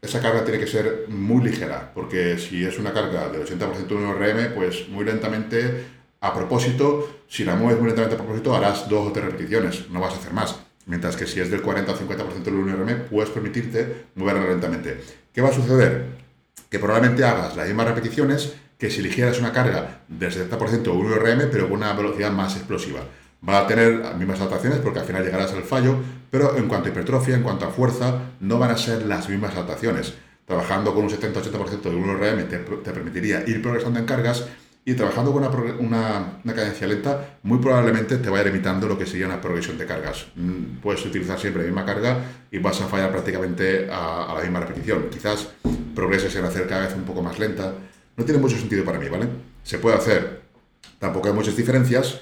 esa 0.00 0.20
carga 0.20 0.44
tiene 0.44 0.60
que 0.60 0.66
ser 0.66 1.06
muy 1.08 1.42
ligera, 1.42 1.90
porque 1.94 2.38
si 2.38 2.64
es 2.64 2.78
una 2.78 2.92
carga 2.92 3.28
del 3.28 3.42
80% 3.42 3.86
de 3.86 3.94
un 3.94 4.14
RM, 4.14 4.54
pues 4.54 4.88
muy 4.90 5.04
lentamente, 5.04 5.86
a 6.20 6.34
propósito, 6.34 7.22
si 7.26 7.44
la 7.44 7.54
mueves 7.54 7.78
muy 7.78 7.88
lentamente 7.88 8.16
a 8.16 8.18
propósito, 8.18 8.54
harás 8.54 8.88
dos 8.88 9.08
o 9.08 9.12
tres 9.12 9.24
repeticiones, 9.24 9.88
no 9.90 10.00
vas 10.00 10.14
a 10.14 10.18
hacer 10.18 10.32
más. 10.34 10.56
Mientras 10.86 11.16
que 11.16 11.26
si 11.26 11.40
es 11.40 11.50
del 11.50 11.62
40 11.62 11.92
o 11.92 11.98
50% 11.98 12.42
del 12.42 12.54
1RM, 12.54 13.04
puedes 13.08 13.30
permitirte 13.30 14.06
moverla 14.14 14.46
lentamente. 14.46 15.00
¿Qué 15.32 15.40
va 15.40 15.48
a 15.48 15.52
suceder? 15.52 16.06
Que 16.68 16.78
probablemente 16.78 17.24
hagas 17.24 17.56
las 17.56 17.66
mismas 17.66 17.88
repeticiones 17.88 18.54
que 18.78 18.90
si 18.90 19.00
eligieras 19.00 19.38
una 19.38 19.52
carga 19.52 20.02
del 20.08 20.30
70% 20.30 20.88
o 20.88 20.94
1RM, 20.94 21.48
pero 21.50 21.68
con 21.68 21.78
una 21.78 21.92
velocidad 21.92 22.30
más 22.32 22.56
explosiva. 22.56 23.00
Va 23.46 23.60
a 23.60 23.66
tener 23.66 23.96
las 23.96 24.16
mismas 24.16 24.40
adaptaciones 24.40 24.78
porque 24.78 25.00
al 25.00 25.06
final 25.06 25.24
llegarás 25.24 25.52
al 25.52 25.62
fallo, 25.62 25.96
pero 26.30 26.56
en 26.56 26.68
cuanto 26.68 26.88
a 26.88 26.92
hipertrofia, 26.92 27.36
en 27.36 27.42
cuanto 27.42 27.66
a 27.66 27.70
fuerza, 27.70 28.20
no 28.40 28.58
van 28.58 28.70
a 28.70 28.76
ser 28.76 29.06
las 29.06 29.28
mismas 29.28 29.54
adaptaciones. 29.54 30.14
Trabajando 30.46 30.94
con 30.94 31.04
un 31.04 31.10
70-80% 31.10 31.80
de 31.80 31.92
1RM 31.92 32.48
te, 32.48 32.58
te 32.58 32.90
permitiría 32.92 33.48
ir 33.48 33.62
progresando 33.62 33.98
en 33.98 34.04
cargas 34.04 34.46
y 34.86 34.94
trabajando 34.94 35.32
con 35.32 35.44
una, 35.78 36.40
una, 36.44 36.54
cadencia 36.54 36.86
lenta, 36.86 37.38
muy 37.42 37.58
probablemente 37.58 38.18
te 38.18 38.28
vaya 38.28 38.44
limitando 38.44 38.86
lo 38.86 38.98
que 38.98 39.06
sería 39.06 39.26
una 39.26 39.40
progresión 39.40 39.78
de 39.78 39.86
cargas. 39.86 40.26
Mm, 40.36 40.80
puedes 40.82 41.04
utilizar 41.06 41.38
siempre 41.38 41.62
la 41.62 41.68
misma 41.68 41.86
carga 41.86 42.18
y 42.50 42.58
vas 42.58 42.80
a 42.82 42.86
fallar 42.86 43.10
prácticamente 43.10 43.88
a, 43.90 44.30
a, 44.30 44.34
la 44.34 44.42
misma 44.42 44.60
repetición. 44.60 45.08
Quizás 45.10 45.48
progreses 45.94 46.36
en 46.36 46.44
hacer 46.44 46.66
cada 46.66 46.86
vez 46.86 46.94
un 46.94 47.04
poco 47.04 47.22
más 47.22 47.38
lenta. 47.38 47.72
No 48.16 48.24
tiene 48.24 48.40
mucho 48.40 48.58
sentido 48.58 48.84
para 48.84 48.98
mí, 48.98 49.08
¿vale? 49.08 49.26
Se 49.62 49.78
puede 49.78 49.96
hacer, 49.96 50.42
tampoco 50.98 51.28
hay 51.28 51.34
muchas 51.34 51.56
diferencias 51.56 52.20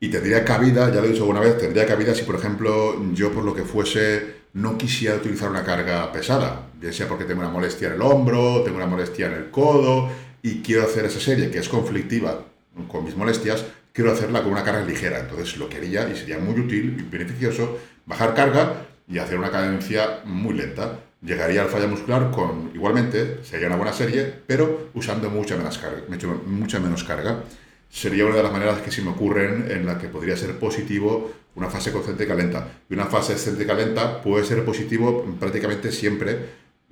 y 0.00 0.08
tendría 0.08 0.44
cabida, 0.44 0.92
ya 0.92 1.00
lo 1.00 1.06
he 1.06 1.10
dicho 1.10 1.22
alguna 1.22 1.40
vez, 1.40 1.58
tendría 1.58 1.86
cabida 1.86 2.14
si, 2.14 2.24
por 2.24 2.34
ejemplo, 2.34 2.96
yo 3.12 3.30
por 3.30 3.44
lo 3.44 3.54
que 3.54 3.62
fuese 3.62 4.40
no 4.54 4.76
quisiera 4.76 5.14
utilizar 5.14 5.48
una 5.48 5.62
carga 5.62 6.10
pesada, 6.10 6.70
bien 6.74 6.92
sea 6.92 7.06
porque 7.06 7.24
tengo 7.24 7.40
una 7.40 7.50
molestia 7.50 7.86
en 7.86 7.94
el 7.94 8.02
hombro, 8.02 8.62
tengo 8.64 8.78
una 8.78 8.86
molestia 8.86 9.26
en 9.26 9.34
el 9.34 9.50
codo 9.50 10.10
y 10.42 10.62
quiero 10.62 10.82
hacer 10.82 11.04
esa 11.04 11.20
serie 11.20 11.50
que 11.50 11.58
es 11.58 11.68
conflictiva 11.68 12.44
con 12.88 13.04
mis 13.04 13.16
molestias, 13.16 13.64
quiero 13.92 14.12
hacerla 14.12 14.42
con 14.42 14.52
una 14.52 14.64
carga 14.64 14.84
ligera. 14.84 15.20
Entonces 15.20 15.56
lo 15.56 15.68
quería 15.68 16.08
y 16.08 16.16
sería 16.16 16.38
muy 16.38 16.58
útil 16.58 16.96
y 16.98 17.02
beneficioso 17.02 17.78
bajar 18.06 18.34
carga 18.34 18.86
y 19.08 19.18
hacer 19.18 19.38
una 19.38 19.50
cadencia 19.50 20.20
muy 20.24 20.54
lenta. 20.54 21.00
Llegaría 21.22 21.62
al 21.62 21.68
falla 21.68 21.86
muscular 21.86 22.30
con, 22.30 22.70
igualmente, 22.74 23.44
sería 23.44 23.66
una 23.66 23.76
buena 23.76 23.92
serie, 23.92 24.32
pero 24.46 24.90
usando 24.94 25.28
mucha 25.28 25.56
menos 25.56 25.76
carga. 25.78 26.02
Mucha 26.46 26.78
menos 26.78 27.04
carga. 27.04 27.44
Sería 27.90 28.24
una 28.24 28.36
de 28.36 28.42
las 28.42 28.52
maneras 28.52 28.80
que 28.80 28.90
se 28.90 29.02
me 29.02 29.10
ocurren 29.10 29.70
en 29.70 29.84
la 29.84 29.98
que 29.98 30.08
podría 30.08 30.36
ser 30.36 30.58
positivo 30.58 31.32
una 31.56 31.68
fase 31.68 31.92
concéntrica 31.92 32.34
lenta. 32.34 32.68
Y 32.88 32.94
una 32.94 33.06
fase 33.06 33.32
excéntrica 33.32 33.74
lenta 33.74 34.22
puede 34.22 34.44
ser 34.44 34.64
positivo 34.64 35.24
prácticamente 35.38 35.90
siempre. 35.90 36.38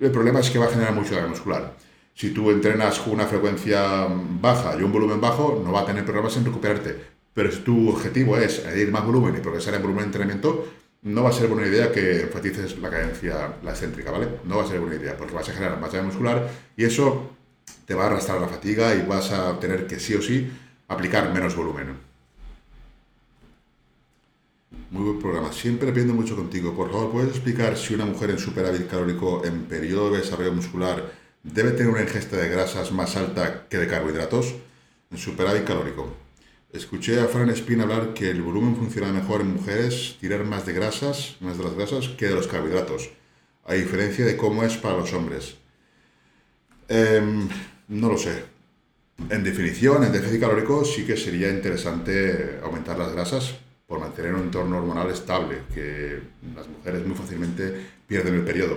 El 0.00 0.11
problema 0.11 0.40
es 0.40 0.50
que 0.50 0.58
va 0.58 0.66
a 0.66 0.70
generar 0.70 0.92
mucho 0.92 1.14
daño 1.14 1.28
muscular. 1.28 1.75
Si 2.18 2.30
tú 2.30 2.50
entrenas 2.50 2.98
con 2.98 3.12
una 3.12 3.26
frecuencia 3.26 4.08
baja 4.40 4.75
y 4.76 4.82
un 4.82 4.90
volumen 4.90 5.20
bajo, 5.20 5.62
no 5.64 5.70
va 5.70 5.82
a 5.82 5.87
tener 5.87 6.04
problemas 6.04 6.37
en 6.37 6.46
recuperarte. 6.46 6.96
Pero 7.32 7.52
si 7.52 7.60
tu 7.60 7.90
objetivo 7.90 8.37
es 8.37 8.66
añadir 8.66 8.90
más 8.90 9.06
volumen 9.06 9.37
y 9.37 9.40
progresar 9.40 9.75
en 9.75 9.82
volumen 9.82 10.00
de 10.00 10.06
entrenamiento, 10.06 10.66
no 11.02 11.22
va 11.22 11.28
a 11.30 11.32
ser 11.32 11.46
buena 11.46 11.68
idea 11.68 11.92
que 11.92 12.22
enfatices 12.22 12.76
la 12.80 12.90
cadencia, 12.90 13.54
la 13.62 13.70
excéntrica, 13.70 14.10
¿vale? 14.10 14.26
No 14.42 14.56
va 14.56 14.64
a 14.64 14.66
ser 14.66 14.80
buena 14.80 14.96
idea, 14.96 15.16
porque 15.16 15.32
vas 15.32 15.48
a 15.48 15.52
generar 15.52 15.80
daño 15.80 16.02
muscular 16.02 16.50
y 16.76 16.87
eso 16.87 17.37
te 17.87 17.94
va 17.94 18.02
a 18.02 18.06
arrastrar 18.08 18.40
la 18.40 18.48
fatiga 18.48 18.96
y 18.96 19.06
vas 19.06 19.30
a 19.30 19.60
tener 19.60 19.87
que 19.87 20.00
sí 20.00 20.16
o 20.16 20.20
sí 20.20 20.50
aplicar 20.88 21.32
menos 21.32 21.54
volumen. 21.54 21.96
Muy 24.90 25.04
buen 25.04 25.20
programa. 25.20 25.52
Siempre 25.52 25.90
aprendo 25.90 26.14
mucho 26.14 26.34
contigo. 26.34 26.75
Por 26.75 26.90
favor, 26.90 27.12
¿puedes 27.12 27.30
explicar 27.30 27.76
si 27.76 27.94
una 27.94 28.06
mujer 28.06 28.30
en 28.30 28.40
superávit 28.40 28.88
calórico 28.88 29.44
en 29.44 29.66
periodo 29.66 30.10
de 30.10 30.18
desarrollo 30.18 30.52
muscular 30.52 31.27
debe 31.52 31.72
tener 31.72 31.92
una 31.92 32.02
ingesta 32.02 32.36
de 32.36 32.48
grasas 32.48 32.92
más 32.92 33.16
alta 33.16 33.66
que 33.68 33.78
de 33.78 33.86
carbohidratos 33.86 34.54
en 35.10 35.18
superávit 35.18 35.64
calórico. 35.64 36.08
Escuché 36.72 37.20
a 37.20 37.28
Fran 37.28 37.48
Spin 37.50 37.80
hablar 37.80 38.12
que 38.12 38.30
el 38.30 38.42
volumen 38.42 38.76
funciona 38.76 39.10
mejor 39.10 39.40
en 39.40 39.54
mujeres 39.54 40.16
tirar 40.20 40.44
más 40.44 40.66
de 40.66 40.74
grasas, 40.74 41.36
más 41.40 41.56
de 41.56 41.64
las 41.64 41.74
grasas, 41.74 42.08
que 42.08 42.26
de 42.26 42.34
los 42.34 42.46
carbohidratos, 42.46 43.10
a 43.64 43.74
diferencia 43.74 44.26
de 44.26 44.36
cómo 44.36 44.62
es 44.62 44.76
para 44.76 44.98
los 44.98 45.12
hombres. 45.14 45.56
Em, 46.88 47.48
no 47.88 48.08
lo 48.08 48.18
sé. 48.18 48.44
En 49.30 49.42
definición, 49.42 50.04
en 50.04 50.12
déficit 50.12 50.40
calórico 50.40 50.84
sí 50.84 51.04
que 51.04 51.16
sería 51.16 51.50
interesante 51.50 52.60
aumentar 52.62 52.98
las 52.98 53.12
grasas 53.12 53.54
por 53.86 53.98
mantener 53.98 54.34
un 54.34 54.42
entorno 54.42 54.76
hormonal 54.76 55.10
estable, 55.10 55.62
que 55.74 56.20
las 56.54 56.68
mujeres 56.68 57.06
muy 57.06 57.16
fácilmente 57.16 57.74
pierden 58.06 58.34
el 58.34 58.44
periodo. 58.44 58.76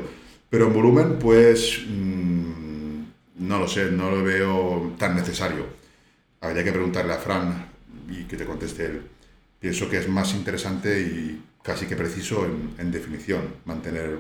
Pero 0.52 0.68
en 0.68 0.74
volumen, 0.74 1.18
pues 1.18 1.82
mm, 1.88 3.04
no 3.48 3.60
lo 3.60 3.68
sé, 3.70 3.90
no 3.90 4.12
lo 4.12 4.22
veo 4.22 4.94
tan 5.00 5.16
necesario. 5.16 5.66
Habría 6.42 6.66
que 6.66 6.74
preguntarle 6.74 7.14
a 7.14 7.18
Fran 7.18 7.68
y 8.10 8.26
que 8.26 8.36
te 8.36 8.46
conteste 8.46 8.86
él. 8.86 9.02
Pienso 9.62 9.90
que 9.90 9.98
es 9.98 10.10
más 10.10 10.34
interesante 10.34 11.00
y 11.00 11.42
casi 11.64 11.86
que 11.86 11.96
preciso 11.96 12.46
en, 12.46 12.92
definición, 12.92 13.42
mantener 13.64 14.18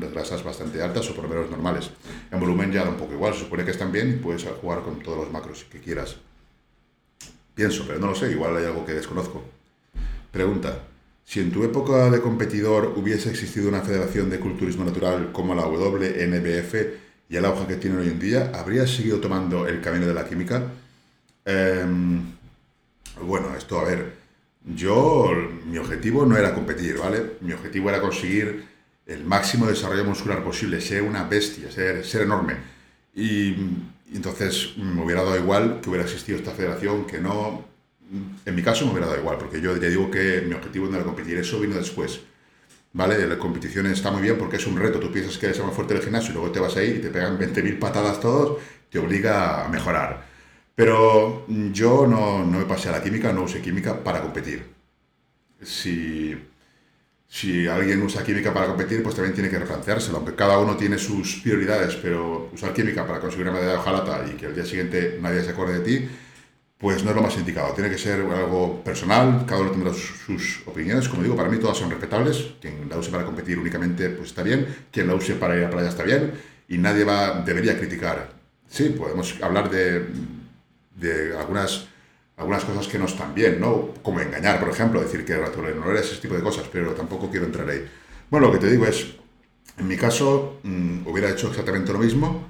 las 0.00 0.12
grasas 0.12 0.42
bastante 0.42 0.82
altas 0.82 1.10
o 1.10 1.14
por 1.14 1.24
lo 1.24 1.30
menos 1.30 1.50
normales. 1.50 1.90
En 2.32 2.40
volumen 2.40 2.72
ya 2.72 2.82
da 2.82 2.88
un 2.88 2.96
poco 2.96 3.12
igual, 3.12 3.34
se 3.34 3.40
supone 3.40 3.66
que 3.66 3.72
están 3.72 3.92
bien 3.92 4.08
y 4.08 4.22
puedes 4.22 4.44
jugar 4.44 4.80
con 4.82 5.00
todos 5.00 5.18
los 5.18 5.30
macros 5.30 5.66
que 5.70 5.80
quieras. 5.80 6.16
Pienso, 7.54 7.84
pero 7.86 7.98
no 7.98 8.06
lo 8.06 8.14
sé, 8.14 8.30
igual 8.30 8.56
hay 8.56 8.64
algo 8.64 8.86
que 8.86 8.94
desconozco. 8.94 9.44
Pregunta, 10.32 10.78
si 11.26 11.40
en 11.40 11.50
tu 11.50 11.64
época 11.64 12.08
de 12.08 12.20
competidor 12.20 12.94
hubiese 12.96 13.28
existido 13.30 13.68
una 13.68 13.82
federación 13.82 14.30
de 14.30 14.38
culturismo 14.38 14.84
natural 14.84 15.32
como 15.32 15.56
la 15.56 15.66
WNBF 15.66 16.74
y 17.28 17.36
el 17.36 17.44
auge 17.44 17.66
que 17.66 17.76
tienen 17.76 17.98
hoy 17.98 18.06
en 18.06 18.20
día, 18.20 18.52
¿habrías 18.54 18.88
seguido 18.88 19.18
tomando 19.18 19.66
el 19.66 19.80
camino 19.80 20.06
de 20.06 20.14
la 20.14 20.24
química? 20.24 20.62
Em, 21.44 22.22
bueno, 23.22 23.56
esto, 23.56 23.80
a 23.80 23.84
ver, 23.84 24.12
yo, 24.64 25.32
mi 25.66 25.78
objetivo 25.78 26.24
no 26.24 26.36
era 26.36 26.54
competir, 26.54 26.96
¿vale? 26.98 27.32
Mi 27.40 27.52
objetivo 27.52 27.88
era 27.88 28.00
conseguir 28.00 28.64
el 29.04 29.24
máximo 29.24 29.66
desarrollo 29.66 30.04
muscular 30.04 30.44
posible, 30.44 30.80
ser 30.80 31.02
una 31.02 31.24
bestia, 31.24 31.72
ser, 31.72 32.04
ser 32.04 32.22
enorme. 32.22 32.54
Y, 33.16 33.56
entonces 34.14 34.76
me 34.76 35.02
hubiera 35.02 35.24
dado 35.24 35.36
igual 35.36 35.80
que 35.80 35.88
hubiera 35.88 36.04
existido 36.04 36.38
esta 36.38 36.52
federación, 36.52 37.04
que 37.04 37.18
no... 37.18 37.64
En 38.44 38.54
mi 38.54 38.62
caso 38.62 38.84
me 38.84 38.92
hubiera 38.92 39.06
dado 39.06 39.18
igual, 39.18 39.38
porque 39.38 39.60
yo 39.60 39.76
ya 39.76 39.88
digo 39.88 40.10
que 40.10 40.42
mi 40.46 40.54
objetivo 40.54 40.86
no 40.86 40.96
era 40.96 41.04
competir, 41.04 41.36
eso 41.38 41.58
vino 41.60 41.74
después. 41.76 42.20
¿Vale? 42.92 43.26
La 43.26 43.38
competición 43.38 43.86
está 43.86 44.10
muy 44.10 44.22
bien 44.22 44.38
porque 44.38 44.56
es 44.56 44.66
un 44.66 44.78
reto. 44.78 44.98
Tú 44.98 45.12
piensas 45.12 45.36
que 45.36 45.46
eres 45.46 45.60
más 45.62 45.74
fuerte 45.74 45.92
del 45.94 46.02
gimnasio 46.02 46.30
y 46.30 46.34
luego 46.34 46.50
te 46.50 46.60
vas 46.60 46.76
ahí 46.76 46.96
y 46.96 47.00
te 47.00 47.10
pegan 47.10 47.38
20.000 47.38 47.78
patadas 47.78 48.20
todos, 48.20 48.58
te 48.88 48.98
obliga 48.98 49.64
a 49.64 49.68
mejorar. 49.68 50.24
Pero 50.74 51.46
yo 51.48 52.06
no, 52.06 52.44
no 52.44 52.58
me 52.58 52.64
pasé 52.64 52.88
a 52.88 52.92
la 52.92 53.02
química, 53.02 53.32
no 53.32 53.42
usé 53.42 53.60
química 53.60 54.02
para 54.02 54.22
competir. 54.22 54.64
Si, 55.62 56.34
si 57.28 57.66
alguien 57.66 58.02
usa 58.02 58.22
química 58.22 58.52
para 58.54 58.66
competir, 58.68 59.02
pues 59.02 59.14
también 59.14 59.34
tiene 59.34 59.50
que 59.50 59.58
replanteárselo, 59.58 60.18
aunque 60.18 60.34
cada 60.34 60.58
uno 60.58 60.76
tiene 60.76 60.98
sus 60.98 61.36
prioridades, 61.42 61.96
pero 61.96 62.50
usar 62.52 62.72
química 62.72 63.06
para 63.06 63.20
conseguir 63.20 63.46
una 63.48 63.54
medalla 63.54 63.72
de 63.72 63.78
hojalata 63.78 64.24
y 64.30 64.36
que 64.36 64.46
al 64.46 64.54
día 64.54 64.64
siguiente 64.64 65.18
nadie 65.20 65.42
se 65.42 65.50
acuerde 65.50 65.80
de 65.80 65.84
ti, 65.84 66.08
pues 66.78 67.02
no 67.04 67.10
es 67.10 67.16
lo 67.16 67.22
más 67.22 67.36
indicado. 67.36 67.72
Tiene 67.72 67.90
que 67.90 67.98
ser 67.98 68.20
algo 68.20 68.82
personal, 68.84 69.44
cada 69.46 69.62
uno 69.62 69.70
tendrá 69.70 69.92
sus, 69.92 70.62
opiniones. 70.66 71.08
Como 71.08 71.22
digo, 71.22 71.34
para 71.34 71.48
mí 71.48 71.58
todas 71.58 71.76
son 71.76 71.90
respetables. 71.90 72.54
Quien 72.60 72.88
la 72.88 72.98
use 72.98 73.10
para 73.10 73.24
competir 73.24 73.58
únicamente, 73.58 74.10
pues 74.10 74.28
está 74.28 74.42
bien. 74.42 74.66
Quien 74.90 75.06
la 75.06 75.14
use 75.14 75.34
para 75.34 75.56
ir 75.56 75.62
a 75.62 75.64
la 75.64 75.70
playa 75.70 75.88
está 75.88 76.02
bien. 76.02 76.32
Y 76.68 76.78
nadie 76.78 77.04
va, 77.04 77.42
debería 77.42 77.78
criticar. 77.78 78.34
Sí, 78.68 78.90
podemos 78.90 79.34
hablar 79.42 79.70
de 79.70 80.04
de 80.96 81.36
algunas, 81.36 81.86
algunas 82.36 82.64
cosas 82.64 82.88
que 82.88 82.98
no 82.98 83.04
están 83.04 83.34
bien, 83.34 83.60
¿no? 83.60 83.94
Como 84.02 84.20
engañar, 84.20 84.58
por 84.58 84.70
ejemplo, 84.70 85.00
decir 85.00 85.24
que 85.24 85.32
era 85.32 85.50
no 85.50 85.90
era 85.90 86.00
ese 86.00 86.16
tipo 86.16 86.34
de 86.34 86.42
cosas, 86.42 86.66
pero 86.72 86.92
tampoco 86.92 87.30
quiero 87.30 87.46
entrar 87.46 87.68
ahí. 87.68 87.86
Bueno, 88.30 88.48
lo 88.48 88.52
que 88.52 88.58
te 88.58 88.70
digo 88.70 88.86
es, 88.86 89.14
en 89.78 89.86
mi 89.86 89.96
caso, 89.96 90.60
mm, 90.62 91.06
hubiera 91.06 91.30
hecho 91.30 91.48
exactamente 91.48 91.92
lo 91.92 91.98
mismo 91.98 92.48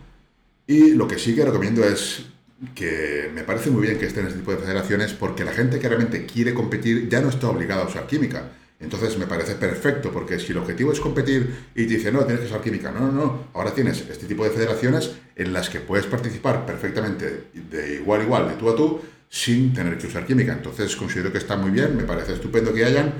y 0.66 0.92
lo 0.92 1.06
que 1.06 1.18
sí 1.18 1.34
que 1.34 1.44
recomiendo 1.44 1.84
es 1.84 2.26
que 2.74 3.30
me 3.34 3.44
parece 3.44 3.70
muy 3.70 3.82
bien 3.82 3.98
que 3.98 4.06
estén 4.06 4.26
este 4.26 4.38
tipo 4.38 4.52
de 4.52 4.58
federaciones 4.58 5.12
porque 5.12 5.44
la 5.44 5.52
gente 5.52 5.78
que 5.78 5.88
realmente 5.88 6.24
quiere 6.24 6.54
competir 6.54 7.08
ya 7.08 7.20
no 7.20 7.28
está 7.28 7.48
obligada 7.48 7.82
a 7.82 7.86
usar 7.86 8.06
química. 8.06 8.52
Entonces 8.78 9.16
me 9.16 9.26
parece 9.26 9.54
perfecto, 9.54 10.12
porque 10.12 10.38
si 10.38 10.52
el 10.52 10.58
objetivo 10.58 10.92
es 10.92 11.00
competir 11.00 11.54
y 11.74 11.86
te 11.86 11.94
dice, 11.94 12.12
no, 12.12 12.24
tienes 12.24 12.40
que 12.40 12.46
usar 12.46 12.60
química, 12.60 12.90
no, 12.90 13.00
no, 13.00 13.12
no, 13.12 13.48
ahora 13.54 13.72
tienes 13.72 14.04
este 14.08 14.26
tipo 14.26 14.44
de 14.44 14.50
federaciones 14.50 15.12
en 15.34 15.52
las 15.54 15.70
que 15.70 15.80
puedes 15.80 16.04
participar 16.06 16.66
perfectamente 16.66 17.44
de 17.54 17.94
igual 17.94 18.20
a 18.20 18.24
igual, 18.24 18.48
de 18.48 18.54
tú 18.56 18.68
a 18.68 18.76
tú, 18.76 19.00
sin 19.30 19.72
tener 19.72 19.96
que 19.96 20.06
usar 20.06 20.26
química. 20.26 20.52
Entonces 20.52 20.94
considero 20.94 21.32
que 21.32 21.38
está 21.38 21.56
muy 21.56 21.70
bien, 21.70 21.96
me 21.96 22.04
parece 22.04 22.34
estupendo 22.34 22.72
que 22.74 22.84
hayan, 22.84 23.14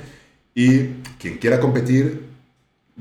y 0.54 0.78
quien 1.18 1.38
quiera 1.38 1.58
competir 1.58 2.24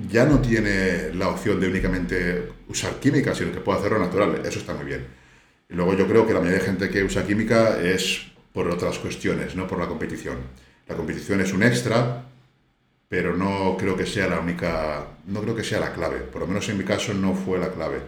ya 0.10 0.26
no 0.26 0.40
tiene 0.40 1.14
la 1.14 1.30
opción 1.30 1.60
de 1.60 1.68
únicamente 1.68 2.50
usar 2.70 3.00
química, 3.00 3.36
sino 3.36 3.52
que 3.52 3.60
puede 3.60 3.80
hacerlo 3.80 4.00
natural, 4.00 4.42
eso 4.46 4.60
está 4.60 4.74
muy 4.74 4.86
bien. 4.86 5.25
Y 5.70 5.74
luego 5.74 5.96
yo 5.96 6.08
creo 6.08 6.28
que 6.28 6.34
la 6.34 6.40
mayoría 6.40 6.60
de 6.60 6.66
gente 6.66 6.90
que 6.90 7.04
usa 7.04 7.26
química 7.26 7.80
es 7.82 8.32
por 8.54 8.70
otras 8.70 9.00
cuestiones, 9.00 9.56
no 9.56 9.68
por 9.68 9.80
la 9.80 9.88
competición. 9.88 10.38
La 10.88 10.96
competición 10.96 11.42
es 11.42 11.52
un 11.54 11.64
extra, 11.64 12.24
pero 13.10 13.36
no 13.36 13.76
creo 13.78 13.96
que 13.96 14.06
sea 14.06 14.28
la 14.28 14.40
única, 14.40 15.08
no 15.26 15.42
creo 15.42 15.56
que 15.56 15.64
sea 15.64 15.80
la 15.80 15.94
clave, 15.94 16.20
por 16.20 16.42
lo 16.42 16.48
menos 16.48 16.68
en 16.70 16.78
mi 16.78 16.84
caso 16.84 17.14
no 17.14 17.34
fue 17.34 17.58
la 17.58 17.72
clave. 17.72 18.00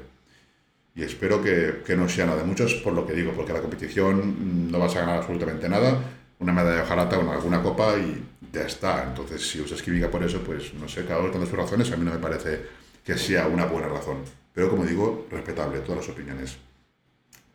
Y 0.96 1.04
espero 1.04 1.44
que, 1.44 1.82
que 1.86 1.96
no 1.96 2.10
sea 2.10 2.26
nada 2.26 2.40
de 2.40 2.48
muchos 2.48 2.74
por 2.76 2.94
lo 2.94 3.06
que 3.06 3.14
digo, 3.14 3.32
porque 3.34 3.54
la 3.54 3.62
competición 3.62 4.72
no 4.72 4.80
vas 4.80 4.96
a 4.96 5.02
ganar 5.02 5.18
absolutamente 5.18 5.70
nada, 5.70 6.00
una 6.40 6.54
medalla 6.54 6.78
de 6.78 6.82
hojalata 6.82 7.20
o 7.20 7.32
alguna 7.32 7.62
copa 7.62 7.98
y 7.98 8.24
ya 8.52 8.62
está. 8.62 9.04
Entonces, 9.04 9.48
si 9.48 9.62
usas 9.62 9.82
química 9.82 10.10
por 10.10 10.24
eso, 10.24 10.42
pues 10.42 10.74
no 10.74 10.88
sé, 10.88 11.06
cada 11.06 11.20
uno 11.20 11.32
con 11.32 11.42
sus 11.42 11.52
razones, 11.52 11.92
a 11.92 11.98
mí 11.98 12.06
no 12.06 12.12
me 12.12 12.20
parece 12.20 12.62
que 13.04 13.18
sea 13.18 13.48
una 13.48 13.66
buena 13.66 13.88
razón. 13.88 14.18
Pero 14.54 14.70
como 14.70 14.86
digo, 14.86 15.28
respetable, 15.32 15.80
todas 15.80 16.08
las 16.08 16.10
opiniones. 16.10 16.58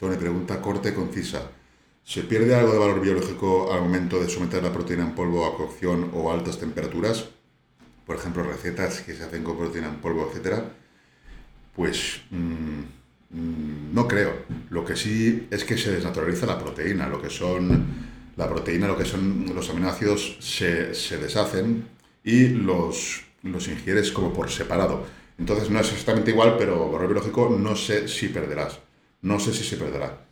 Tony 0.03 0.17
pregunta 0.17 0.61
corte 0.61 0.93
concisa. 0.93 1.53
¿Se 2.03 2.23
pierde 2.23 2.57
algo 2.57 2.73
de 2.73 2.79
valor 2.81 3.01
biológico 3.01 3.73
al 3.73 3.83
momento 3.83 4.21
de 4.21 4.29
someter 4.29 4.61
la 4.61 4.73
proteína 4.73 5.05
en 5.05 5.15
polvo 5.15 5.47
a 5.47 5.57
cocción 5.57 6.11
o 6.13 6.29
a 6.29 6.35
altas 6.35 6.59
temperaturas? 6.59 7.29
Por 8.05 8.17
ejemplo, 8.17 8.43
recetas 8.43 9.03
que 9.03 9.15
se 9.15 9.23
hacen 9.23 9.45
con 9.45 9.57
proteína 9.57 9.87
en 9.87 10.01
polvo, 10.01 10.29
etc. 10.29 10.65
Pues 11.77 12.23
mm, 12.31 12.81
mm, 13.31 13.95
no 13.95 14.09
creo. 14.09 14.33
Lo 14.71 14.85
que 14.85 14.97
sí 14.97 15.47
es 15.53 15.63
que 15.63 15.79
se 15.79 15.93
desnaturaliza 15.93 16.47
la 16.47 16.59
proteína. 16.59 17.07
Lo 17.07 17.23
que 17.23 17.31
son 17.31 17.87
la 18.37 18.49
proteína, 18.49 18.89
lo 18.89 18.99
que 18.99 19.05
son 19.05 19.55
los 19.55 19.71
aminoácidos 19.71 20.37
se, 20.41 20.97
se 20.97 21.19
deshacen 21.19 21.87
y 22.25 22.49
los, 22.49 23.23
los 23.45 23.69
ingieres 23.69 24.11
como 24.11 24.33
por 24.33 24.51
separado. 24.51 25.07
Entonces 25.39 25.71
no 25.71 25.79
es 25.79 25.93
exactamente 25.93 26.33
igual, 26.33 26.57
pero 26.59 26.91
valor 26.91 27.07
biológico 27.07 27.57
no 27.57 27.77
sé 27.77 28.09
si 28.09 28.27
perderás. 28.31 28.81
No 29.23 29.38
sé 29.41 29.52
si 29.52 29.64
se 29.64 29.76
perderá. 29.76 30.26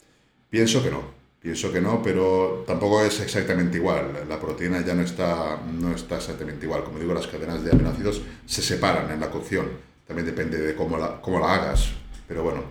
Pienso 0.51 0.83
que 0.83 0.91
no. 0.91 1.21
Pienso 1.41 1.73
que 1.73 1.81
no, 1.81 2.03
pero 2.03 2.65
tampoco 2.67 3.03
es 3.03 3.19
exactamente 3.21 3.79
igual. 3.79 4.27
La 4.29 4.39
proteína 4.39 4.85
ya 4.85 4.95
no 4.95 5.03
está, 5.03 5.59
no 5.73 5.95
está 5.95 6.17
exactamente 6.17 6.67
igual. 6.67 6.85
Como 6.85 6.99
digo, 6.99 7.15
las 7.15 7.27
cadenas 7.29 7.65
de 7.65 7.71
aminoácidos 7.71 8.21
se 8.45 8.61
separan 8.61 9.11
en 9.11 9.21
la 9.21 9.31
cocción. 9.31 9.67
También 10.07 10.27
depende 10.27 10.59
de 10.59 10.75
cómo 10.75 10.99
la, 10.99 11.21
cómo 11.23 11.41
la 11.41 11.55
hagas. 11.55 11.93
Pero 12.29 12.43
bueno, 12.43 12.65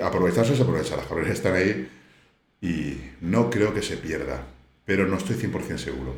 aprovecharse 0.00 0.54
se 0.54 0.62
aprovecha. 0.62 0.96
Las 0.96 1.06
calorías 1.06 1.38
están 1.38 1.54
ahí 1.54 1.90
y 2.60 3.00
no 3.20 3.50
creo 3.50 3.74
que 3.74 3.82
se 3.82 3.96
pierda. 3.96 4.46
Pero 4.84 5.08
no 5.08 5.16
estoy 5.16 5.34
100% 5.34 5.78
seguro. 5.78 6.14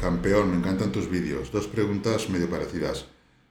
Campeón, 0.00 0.50
me 0.50 0.56
encantan 0.56 0.92
tus 0.92 1.10
vídeos. 1.10 1.52
Dos 1.52 1.66
preguntas 1.66 2.30
medio 2.30 2.48
parecidas. 2.48 3.06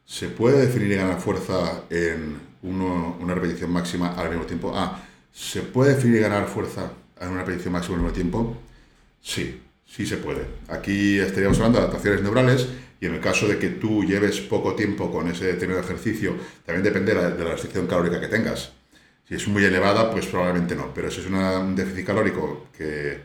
¿Se 0.05 0.29
puede 0.29 0.65
definir 0.65 0.93
y 0.93 0.95
ganar 0.95 1.19
fuerza 1.19 1.83
en 1.91 2.39
una 2.67 3.33
repetición 3.35 3.71
máxima 3.71 4.13
al 4.13 4.29
mismo 4.29 4.45
tiempo? 4.45 4.71
Ah, 4.75 5.03
¿Se 5.33 5.61
puede 5.61 5.95
definir 5.95 6.21
ganar 6.21 6.47
fuerza 6.47 6.91
en 7.21 7.29
una 7.29 7.41
repetición 7.41 7.73
máxima 7.73 7.95
al 7.95 8.01
mismo 8.01 8.15
tiempo? 8.15 8.57
Sí, 9.21 9.61
sí 9.85 10.05
se 10.05 10.17
puede. 10.17 10.45
Aquí 10.67 11.19
estaríamos 11.19 11.57
hablando 11.57 11.79
de 11.79 11.85
adaptaciones 11.85 12.21
neurales 12.23 12.67
y 12.99 13.05
en 13.05 13.13
el 13.13 13.19
caso 13.19 13.47
de 13.47 13.59
que 13.59 13.69
tú 13.69 14.03
lleves 14.03 14.39
poco 14.41 14.73
tiempo 14.73 15.11
con 15.11 15.29
ese 15.29 15.45
determinado 15.45 15.85
ejercicio, 15.85 16.35
también 16.65 16.83
depende 16.83 17.13
de 17.13 17.21
la, 17.21 17.51
restricción 17.51 17.85
calórica 17.85 18.19
que 18.19 18.27
tengas. 18.27 18.71
Si 19.27 19.35
es 19.35 19.47
muy 19.47 19.63
elevada, 19.63 20.09
pues 20.09 20.25
probablemente 20.25 20.75
no. 20.75 20.93
Pero 20.93 21.11
si 21.11 21.21
es 21.21 21.27
un 21.27 21.75
déficit 21.75 22.05
calórico 22.05 22.67
que, 22.75 23.19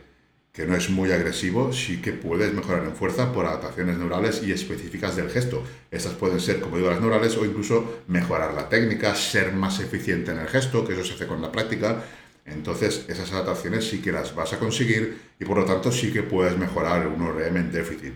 que 0.53 0.67
no 0.67 0.75
es 0.75 0.91
muy 0.91 1.11
agresivo, 1.11 1.73
sí 1.73 1.99
que 1.99 2.13
puedes 2.13 2.53
mejorar 2.53 2.83
en 2.83 2.95
fuerza 2.95 3.33
por 3.33 3.47
adaptaciones 3.47 3.97
neurales 3.97 4.43
y 4.43 4.51
específicas 4.51 5.15
del 5.15 5.31
gesto. 5.31 5.63
Estas 5.89 6.13
pueden 6.13 6.39
ser, 6.39 6.59
como 6.59 6.77
digo, 6.77 6.91
las 6.91 7.01
neurales 7.01 7.35
o 7.37 7.43
incluso 7.43 8.03
mejorar 8.07 8.53
la 8.53 8.69
técnica, 8.69 9.15
ser 9.15 9.53
más 9.53 9.79
eficiente 9.79 10.31
en 10.31 10.37
el 10.37 10.47
gesto, 10.47 10.85
que 10.85 10.93
eso 10.93 11.03
se 11.03 11.15
hace 11.15 11.25
con 11.25 11.41
la 11.41 11.51
práctica. 11.51 12.03
Entonces, 12.45 13.05
esas 13.07 13.31
adaptaciones 13.31 13.89
sí 13.89 13.99
que 13.99 14.11
las 14.11 14.35
vas 14.35 14.53
a 14.53 14.59
conseguir 14.59 15.17
y 15.39 15.43
por 15.43 15.57
lo 15.57 15.65
tanto 15.65 15.91
sí 15.91 16.13
que 16.13 16.21
puedes 16.21 16.55
mejorar 16.55 17.07
un 17.07 17.27
RM 17.27 17.57
en 17.57 17.71
déficit. 17.71 18.13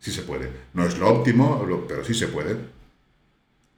Sí 0.00 0.10
se 0.10 0.22
puede. 0.22 0.50
No 0.74 0.84
es 0.84 0.98
lo 0.98 1.08
óptimo, 1.08 1.64
pero 1.86 2.04
sí 2.04 2.12
se 2.12 2.26
puede. 2.26 2.56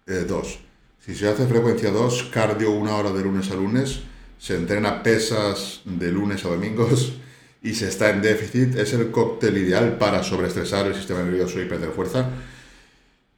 Eh, 0.07 0.25
dos. 0.27 0.61
Si 1.05 1.15
se 1.15 1.29
hace 1.29 1.47
frecuencia 1.47 1.91
2, 1.91 2.31
cardio 2.33 2.71
una 2.71 2.97
hora 2.97 3.13
de 3.13 3.23
lunes 3.23 3.51
a 3.51 3.57
lunes, 3.57 4.01
se 4.39 4.57
entrena 4.57 5.03
pesas 5.03 5.83
de 5.85 6.11
lunes 6.11 6.45
a 6.47 6.49
domingos 6.49 7.21
y 7.63 7.75
se 7.75 7.89
está 7.89 8.11
en 8.11 8.23
déficit, 8.23 8.77
¿es 8.77 8.93
el 8.95 9.11
cóctel 9.11 9.59
ideal 9.59 9.99
para 9.99 10.23
sobreestresar 10.23 10.87
el 10.87 10.95
sistema 10.95 11.23
nervioso 11.23 11.61
y 11.61 11.67
perder 11.67 11.91
fuerza? 11.91 12.27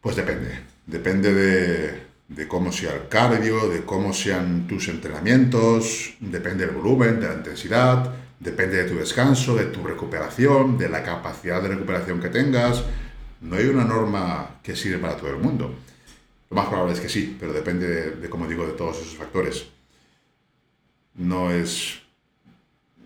Pues 0.00 0.16
depende. 0.16 0.60
Depende 0.86 1.32
de, 2.28 2.48
cómo 2.48 2.72
sea 2.72 2.94
el 2.94 3.08
cardio, 3.08 3.68
de 3.68 3.82
cómo 3.82 4.12
sean 4.12 4.66
tus 4.66 4.88
entrenamientos, 4.88 6.14
depende 6.20 6.66
del 6.66 6.76
volumen, 6.76 7.20
de 7.20 7.28
la 7.28 7.34
intensidad, 7.34 8.12
depende 8.38 8.82
de 8.82 8.90
tu 8.90 8.96
descanso, 8.96 9.56
de 9.56 9.66
tu 9.66 9.82
recuperación, 9.82 10.78
de 10.78 10.88
la 10.88 11.02
capacidad 11.02 11.62
de 11.62 11.68
recuperación 11.68 12.20
que 12.20 12.28
tengas. 12.28 12.84
No 13.40 13.56
hay 13.56 13.66
una 13.66 13.84
norma 13.84 14.60
que 14.62 14.76
sirva 14.76 15.08
para 15.08 15.16
todo 15.16 15.30
el 15.30 15.38
mundo. 15.38 15.74
Lo 16.50 16.56
más 16.56 16.66
probable 16.66 16.94
es 16.94 17.00
que 17.00 17.08
sí, 17.08 17.36
pero 17.40 17.52
depende 17.52 18.12
de 18.12 18.30
como 18.30 18.46
digo, 18.46 18.66
de 18.66 18.72
todos 18.72 18.98
esos 18.98 19.16
factores. 19.16 19.66
No 21.14 21.50
es 21.50 22.01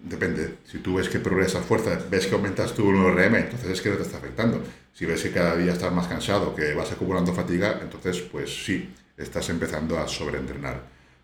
depende. 0.09 0.59
Si 0.65 0.79
tú 0.79 0.95
ves 0.95 1.09
que 1.09 1.19
progresas 1.19 1.65
fuerza, 1.65 1.99
ves 2.11 2.27
que 2.27 2.35
aumentas 2.35 2.75
tu 2.75 2.85
1RM, 2.85 3.37
entonces 3.37 3.71
es 3.71 3.81
que 3.81 3.91
no 3.91 3.97
te 3.97 4.03
está 4.03 4.19
afectando. 4.19 4.63
Si 4.93 5.05
ves 5.05 5.23
que 5.23 5.33
cada 5.33 5.57
día 5.57 5.73
estás 5.73 5.93
más 5.93 6.07
cansado, 6.07 6.55
que 6.55 6.75
vas 6.75 6.93
acumulando 6.93 7.35
fatiga, 7.35 7.81
entonces 7.83 8.21
pues 8.21 8.65
sí, 8.65 8.95
estás 9.17 9.49
empezando 9.51 9.99
a 9.99 10.09
sobreentrenar. 10.09 10.81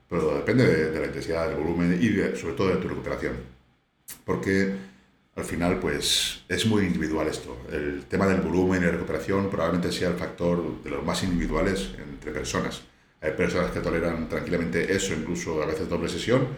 Pero 0.09 0.35
depende 0.35 0.91
de, 0.91 1.01
la 1.01 1.07
intensidad, 1.07 1.49
del 1.49 1.57
volumen 1.57 1.99
y 2.01 2.37
sobre 2.37 2.55
todo 2.55 2.69
de 2.69 2.77
tu 2.77 2.89
recuperación. 2.89 3.35
Porque 4.25 4.75
al 5.35 5.45
final 5.45 5.79
pues 5.79 6.45
es 6.49 6.67
muy 6.67 6.85
individual 6.85 7.29
esto. 7.29 7.57
El 7.71 8.05
tema 8.05 8.27
del 8.27 8.43
volumen 8.43 8.83
y 8.83 8.87
la 8.87 8.93
recuperación 8.93 9.49
probablemente 9.49 9.91
sea 9.91 10.09
el 10.09 10.17
factor 10.17 10.83
de 10.83 10.91
los 10.91 11.05
más 11.05 11.23
individuales 11.23 11.93
entre 11.99 12.33
personas. 12.33 12.83
Hay 13.23 13.33
personas 13.33 13.71
que 13.71 13.81
toleran 13.81 14.29
tranquilamente 14.29 14.93
eso, 14.93 15.15
incluso 15.15 15.63
a 15.63 15.67
veces 15.67 15.89
doble 15.89 16.09
sesión, 16.09 16.49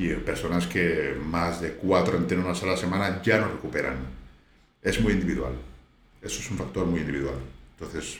y 0.00 0.14
personas 0.14 0.66
que 0.66 1.14
más 1.26 1.60
de 1.60 1.72
cuatro 1.72 2.16
entrenos 2.16 2.62
a 2.62 2.66
la 2.66 2.76
semana 2.78 3.20
ya 3.22 3.38
no 3.38 3.48
recuperan. 3.48 3.96
Es 4.80 4.98
muy 4.98 5.12
individual. 5.12 5.52
Eso 6.22 6.40
es 6.40 6.50
un 6.50 6.56
factor 6.56 6.86
muy 6.86 7.00
individual. 7.00 7.34
Entonces, 7.78 8.18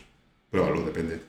pruébalo, 0.50 0.82
depende. 0.82 1.20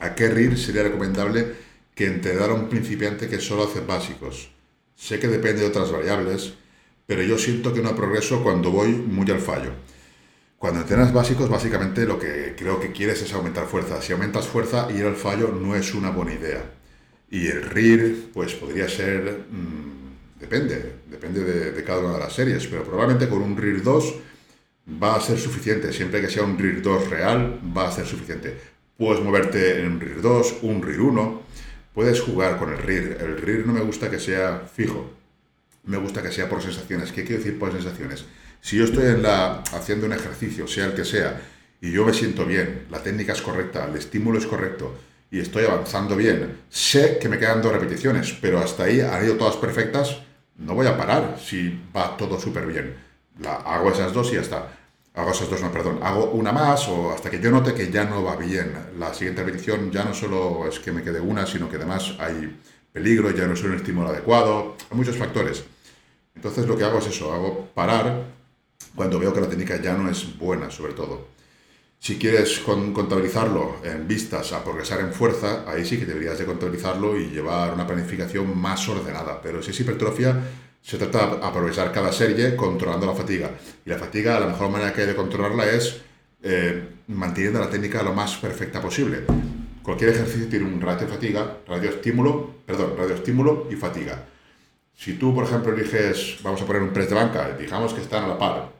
¿A 0.00 0.14
qué 0.14 0.30
RIR 0.30 0.56
sería 0.56 0.84
recomendable 0.84 1.54
que 1.94 2.06
entrenara 2.06 2.54
un 2.54 2.70
principiante 2.70 3.28
que 3.28 3.40
solo 3.40 3.64
hace 3.64 3.80
básicos? 3.80 4.48
Sé 4.96 5.18
que 5.18 5.28
depende 5.28 5.60
de 5.60 5.68
otras 5.68 5.92
variables, 5.92 6.54
pero 7.06 7.22
yo 7.22 7.36
siento 7.36 7.74
que 7.74 7.82
no 7.82 7.94
progreso 7.94 8.42
cuando 8.42 8.70
voy 8.70 8.88
muy 8.88 9.30
al 9.30 9.40
fallo. 9.40 9.72
Cuando 10.56 10.80
entrenas 10.80 11.12
básicos, 11.12 11.50
básicamente 11.50 12.06
lo 12.06 12.18
que 12.18 12.54
creo 12.56 12.80
que 12.80 12.92
quieres 12.92 13.20
es 13.20 13.34
aumentar 13.34 13.66
fuerza. 13.66 14.00
Si 14.00 14.14
aumentas 14.14 14.46
fuerza, 14.46 14.90
ir 14.90 15.04
al 15.04 15.16
fallo 15.16 15.48
no 15.48 15.76
es 15.76 15.92
una 15.94 16.10
buena 16.10 16.32
idea. 16.32 16.77
Y 17.30 17.46
el 17.48 17.62
RIR, 17.62 18.30
pues 18.32 18.54
podría 18.54 18.88
ser, 18.88 19.44
mm, 19.50 20.40
depende, 20.40 20.92
depende 21.10 21.44
de, 21.44 21.84
cada 21.84 22.00
una 22.00 22.14
de 22.14 22.20
las 22.20 22.32
series, 22.32 22.66
pero 22.66 22.84
probablemente 22.84 23.28
con 23.28 23.42
un 23.42 23.56
RIR 23.56 23.82
2 23.82 24.14
va 25.02 25.16
a 25.16 25.20
ser 25.20 25.38
suficiente. 25.38 25.92
Siempre 25.92 26.20
que 26.20 26.30
sea 26.30 26.42
un 26.42 26.58
RIR 26.58 26.80
2 26.82 27.10
real, 27.10 27.60
va 27.76 27.88
a 27.88 27.92
ser 27.92 28.06
suficiente. 28.06 28.56
Puedes 28.96 29.22
moverte 29.22 29.80
en 29.80 29.92
un 29.92 30.00
RIR 30.00 30.22
2, 30.22 30.56
un 30.62 30.82
RIR 30.82 31.00
1, 31.00 31.42
puedes 31.94 32.20
jugar 32.20 32.58
con 32.58 32.72
el 32.72 32.78
RIR. 32.78 33.18
El 33.20 33.36
RIR 33.36 33.66
no 33.66 33.72
me 33.74 33.80
gusta 33.80 34.10
que 34.10 34.18
sea 34.18 34.62
fijo, 34.72 35.12
me 35.84 35.98
gusta 35.98 36.22
que 36.22 36.32
sea 36.32 36.48
por 36.48 36.62
sensaciones. 36.62 37.12
¿Qué 37.12 37.24
quiero 37.24 37.42
decir 37.42 37.58
por 37.58 37.72
sensaciones? 37.72 38.24
Si 38.60 38.76
yo 38.76 38.84
estoy 38.84 39.06
en 39.06 39.22
la, 39.22 39.62
haciendo 39.72 40.06
un 40.06 40.12
ejercicio, 40.12 40.66
sea 40.66 40.86
el 40.86 40.94
que 40.94 41.04
sea, 41.04 41.40
y 41.80 41.92
yo 41.92 42.04
me 42.04 42.12
siento 42.12 42.44
bien, 42.44 42.86
la 42.90 43.02
técnica 43.02 43.32
es 43.32 43.42
correcta, 43.42 43.86
el 43.88 43.96
estímulo 43.96 44.38
es 44.38 44.46
correcto, 44.46 44.96
y 45.30 45.40
estoy 45.40 45.64
avanzando 45.64 46.16
bien. 46.16 46.62
Sé 46.68 47.18
que 47.18 47.28
me 47.28 47.38
quedan 47.38 47.62
dos 47.62 47.72
repeticiones, 47.72 48.36
pero 48.40 48.58
hasta 48.58 48.84
ahí 48.84 49.00
han 49.00 49.24
ido 49.24 49.36
todas 49.36 49.56
perfectas. 49.56 50.18
No 50.56 50.74
voy 50.74 50.86
a 50.86 50.96
parar 50.96 51.38
si 51.42 51.80
va 51.94 52.16
todo 52.16 52.40
súper 52.40 52.66
bien. 52.66 52.96
La, 53.40 53.54
hago 53.56 53.90
esas 53.90 54.12
dos 54.12 54.30
y 54.32 54.34
ya 54.34 54.40
está. 54.40 54.68
Hago 55.14 55.30
esas 55.30 55.50
dos, 55.50 55.60
no, 55.60 55.70
perdón. 55.70 56.00
Hago 56.02 56.30
una 56.30 56.52
más 56.52 56.88
o 56.88 57.12
hasta 57.12 57.30
que 57.30 57.40
yo 57.40 57.50
note 57.50 57.74
que 57.74 57.90
ya 57.90 58.04
no 58.04 58.22
va 58.22 58.36
bien. 58.36 58.72
La 58.98 59.12
siguiente 59.12 59.42
repetición 59.42 59.90
ya 59.90 60.04
no 60.04 60.14
solo 60.14 60.66
es 60.68 60.80
que 60.80 60.92
me 60.92 61.02
quede 61.02 61.20
una, 61.20 61.46
sino 61.46 61.68
que 61.68 61.76
además 61.76 62.14
hay 62.18 62.58
peligro, 62.92 63.30
ya 63.30 63.46
no 63.46 63.54
es 63.54 63.62
un 63.62 63.74
estímulo 63.74 64.08
adecuado. 64.08 64.76
Hay 64.90 64.96
muchos 64.96 65.16
factores. 65.16 65.64
Entonces 66.34 66.66
lo 66.66 66.76
que 66.76 66.84
hago 66.84 66.98
es 66.98 67.06
eso, 67.08 67.32
hago 67.32 67.68
parar 67.74 68.24
cuando 68.94 69.18
veo 69.18 69.32
que 69.34 69.40
la 69.40 69.48
técnica 69.48 69.80
ya 69.80 69.94
no 69.94 70.10
es 70.10 70.38
buena, 70.38 70.70
sobre 70.70 70.92
todo. 70.92 71.37
Si 72.00 72.16
quieres 72.16 72.60
contabilizarlo 72.60 73.76
en 73.82 74.06
vistas 74.06 74.52
a 74.52 74.62
progresar 74.62 75.00
en 75.00 75.12
fuerza, 75.12 75.64
ahí 75.66 75.84
sí 75.84 75.98
que 75.98 76.06
deberías 76.06 76.38
de 76.38 76.44
contabilizarlo 76.44 77.18
y 77.18 77.26
llevar 77.26 77.74
una 77.74 77.86
planificación 77.86 78.56
más 78.56 78.88
ordenada. 78.88 79.40
Pero 79.42 79.62
si 79.62 79.72
es 79.72 79.80
hipertrofia, 79.80 80.36
se 80.80 80.96
trata 80.96 81.36
de 81.36 81.44
aprovechar 81.44 81.92
cada 81.92 82.12
serie 82.12 82.54
controlando 82.54 83.04
la 83.04 83.14
fatiga. 83.14 83.50
Y 83.84 83.90
la 83.90 83.98
fatiga, 83.98 84.38
la 84.38 84.46
mejor 84.46 84.70
manera 84.70 84.92
que 84.92 85.02
hay 85.02 85.06
de 85.08 85.16
controlarla 85.16 85.70
es 85.70 86.00
eh, 86.42 86.88
manteniendo 87.08 87.58
la 87.58 87.68
técnica 87.68 88.02
lo 88.02 88.14
más 88.14 88.36
perfecta 88.36 88.80
posible. 88.80 89.24
Cualquier 89.82 90.10
ejercicio 90.10 90.48
tiene 90.48 90.66
un 90.66 90.80
ratio 90.80 91.08
fatiga, 91.08 91.58
radio 91.66 91.90
estímulo, 91.90 92.54
perdón, 92.64 92.94
radio 92.96 93.16
estímulo 93.16 93.66
y 93.70 93.74
fatiga. 93.74 94.24
Si 94.94 95.14
tú, 95.14 95.34
por 95.34 95.44
ejemplo, 95.44 95.74
eliges, 95.74 96.38
vamos 96.42 96.62
a 96.62 96.66
poner 96.66 96.82
un 96.82 96.92
press 96.92 97.08
de 97.08 97.14
banca, 97.14 97.56
digamos 97.58 97.92
que 97.92 98.00
están 98.00 98.24
a 98.24 98.28
la 98.28 98.38
par, 98.38 98.70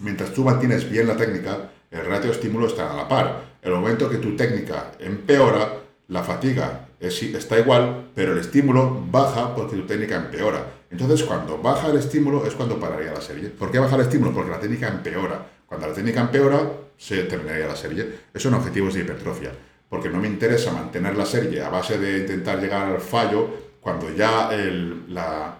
mientras 0.00 0.32
tú 0.32 0.44
mantienes 0.44 0.90
bien 0.90 1.06
la 1.06 1.16
técnica, 1.16 1.70
el 1.90 2.06
ratio 2.06 2.30
estímulo 2.30 2.66
está 2.66 2.92
a 2.92 2.96
la 2.96 3.08
par. 3.08 3.42
El 3.62 3.72
momento 3.72 4.08
que 4.08 4.18
tu 4.18 4.36
técnica 4.36 4.92
empeora, 5.00 5.74
la 6.08 6.22
fatiga 6.22 6.88
está 7.00 7.58
igual, 7.58 8.10
pero 8.14 8.32
el 8.32 8.38
estímulo 8.38 9.04
baja 9.10 9.54
porque 9.54 9.76
tu 9.76 9.86
técnica 9.86 10.16
empeora. 10.16 10.64
Entonces, 10.90 11.24
cuando 11.24 11.58
baja 11.58 11.88
el 11.88 11.96
estímulo 11.96 12.46
es 12.46 12.54
cuando 12.54 12.78
pararía 12.78 13.12
la 13.12 13.20
serie. 13.20 13.48
¿Por 13.48 13.70
qué 13.70 13.78
baja 13.78 13.96
el 13.96 14.02
estímulo? 14.02 14.32
Porque 14.32 14.50
la 14.50 14.60
técnica 14.60 14.88
empeora. 14.88 15.46
Cuando 15.66 15.88
la 15.88 15.94
técnica 15.94 16.20
empeora, 16.20 16.60
se 16.96 17.24
terminaría 17.24 17.66
la 17.66 17.76
serie. 17.76 18.06
Eso 18.32 18.50
son 18.50 18.58
objetivos 18.58 18.94
de 18.94 19.00
hipertrofia. 19.00 19.52
Porque 19.88 20.08
no 20.08 20.18
me 20.18 20.28
interesa 20.28 20.72
mantener 20.72 21.16
la 21.16 21.26
serie 21.26 21.62
a 21.62 21.70
base 21.70 21.98
de 21.98 22.18
intentar 22.18 22.60
llegar 22.60 22.86
al 22.86 23.00
fallo 23.00 23.70
cuando 23.80 24.14
ya 24.14 24.50
el, 24.52 25.06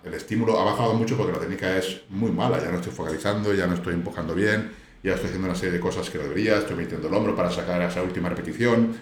el 0.04 0.14
estímulo 0.14 0.60
ha 0.60 0.64
bajado 0.64 0.94
mucho 0.94 1.16
porque 1.16 1.32
la 1.32 1.38
técnica 1.38 1.76
es 1.76 2.02
muy 2.08 2.30
mala. 2.30 2.60
Ya 2.60 2.70
no 2.70 2.76
estoy 2.76 2.92
focalizando, 2.92 3.54
ya 3.54 3.66
no 3.66 3.74
estoy 3.74 3.94
empujando 3.94 4.34
bien 4.34 4.79
ya 5.02 5.14
estoy 5.14 5.28
haciendo 5.28 5.48
una 5.48 5.56
serie 5.56 5.72
de 5.72 5.80
cosas 5.80 6.10
que 6.10 6.18
no 6.18 6.24
debería, 6.24 6.58
estoy 6.58 6.76
metiendo 6.76 7.08
el 7.08 7.14
hombro 7.14 7.34
para 7.34 7.50
sacar 7.50 7.80
esa 7.82 8.02
última 8.02 8.28
repetición. 8.28 8.96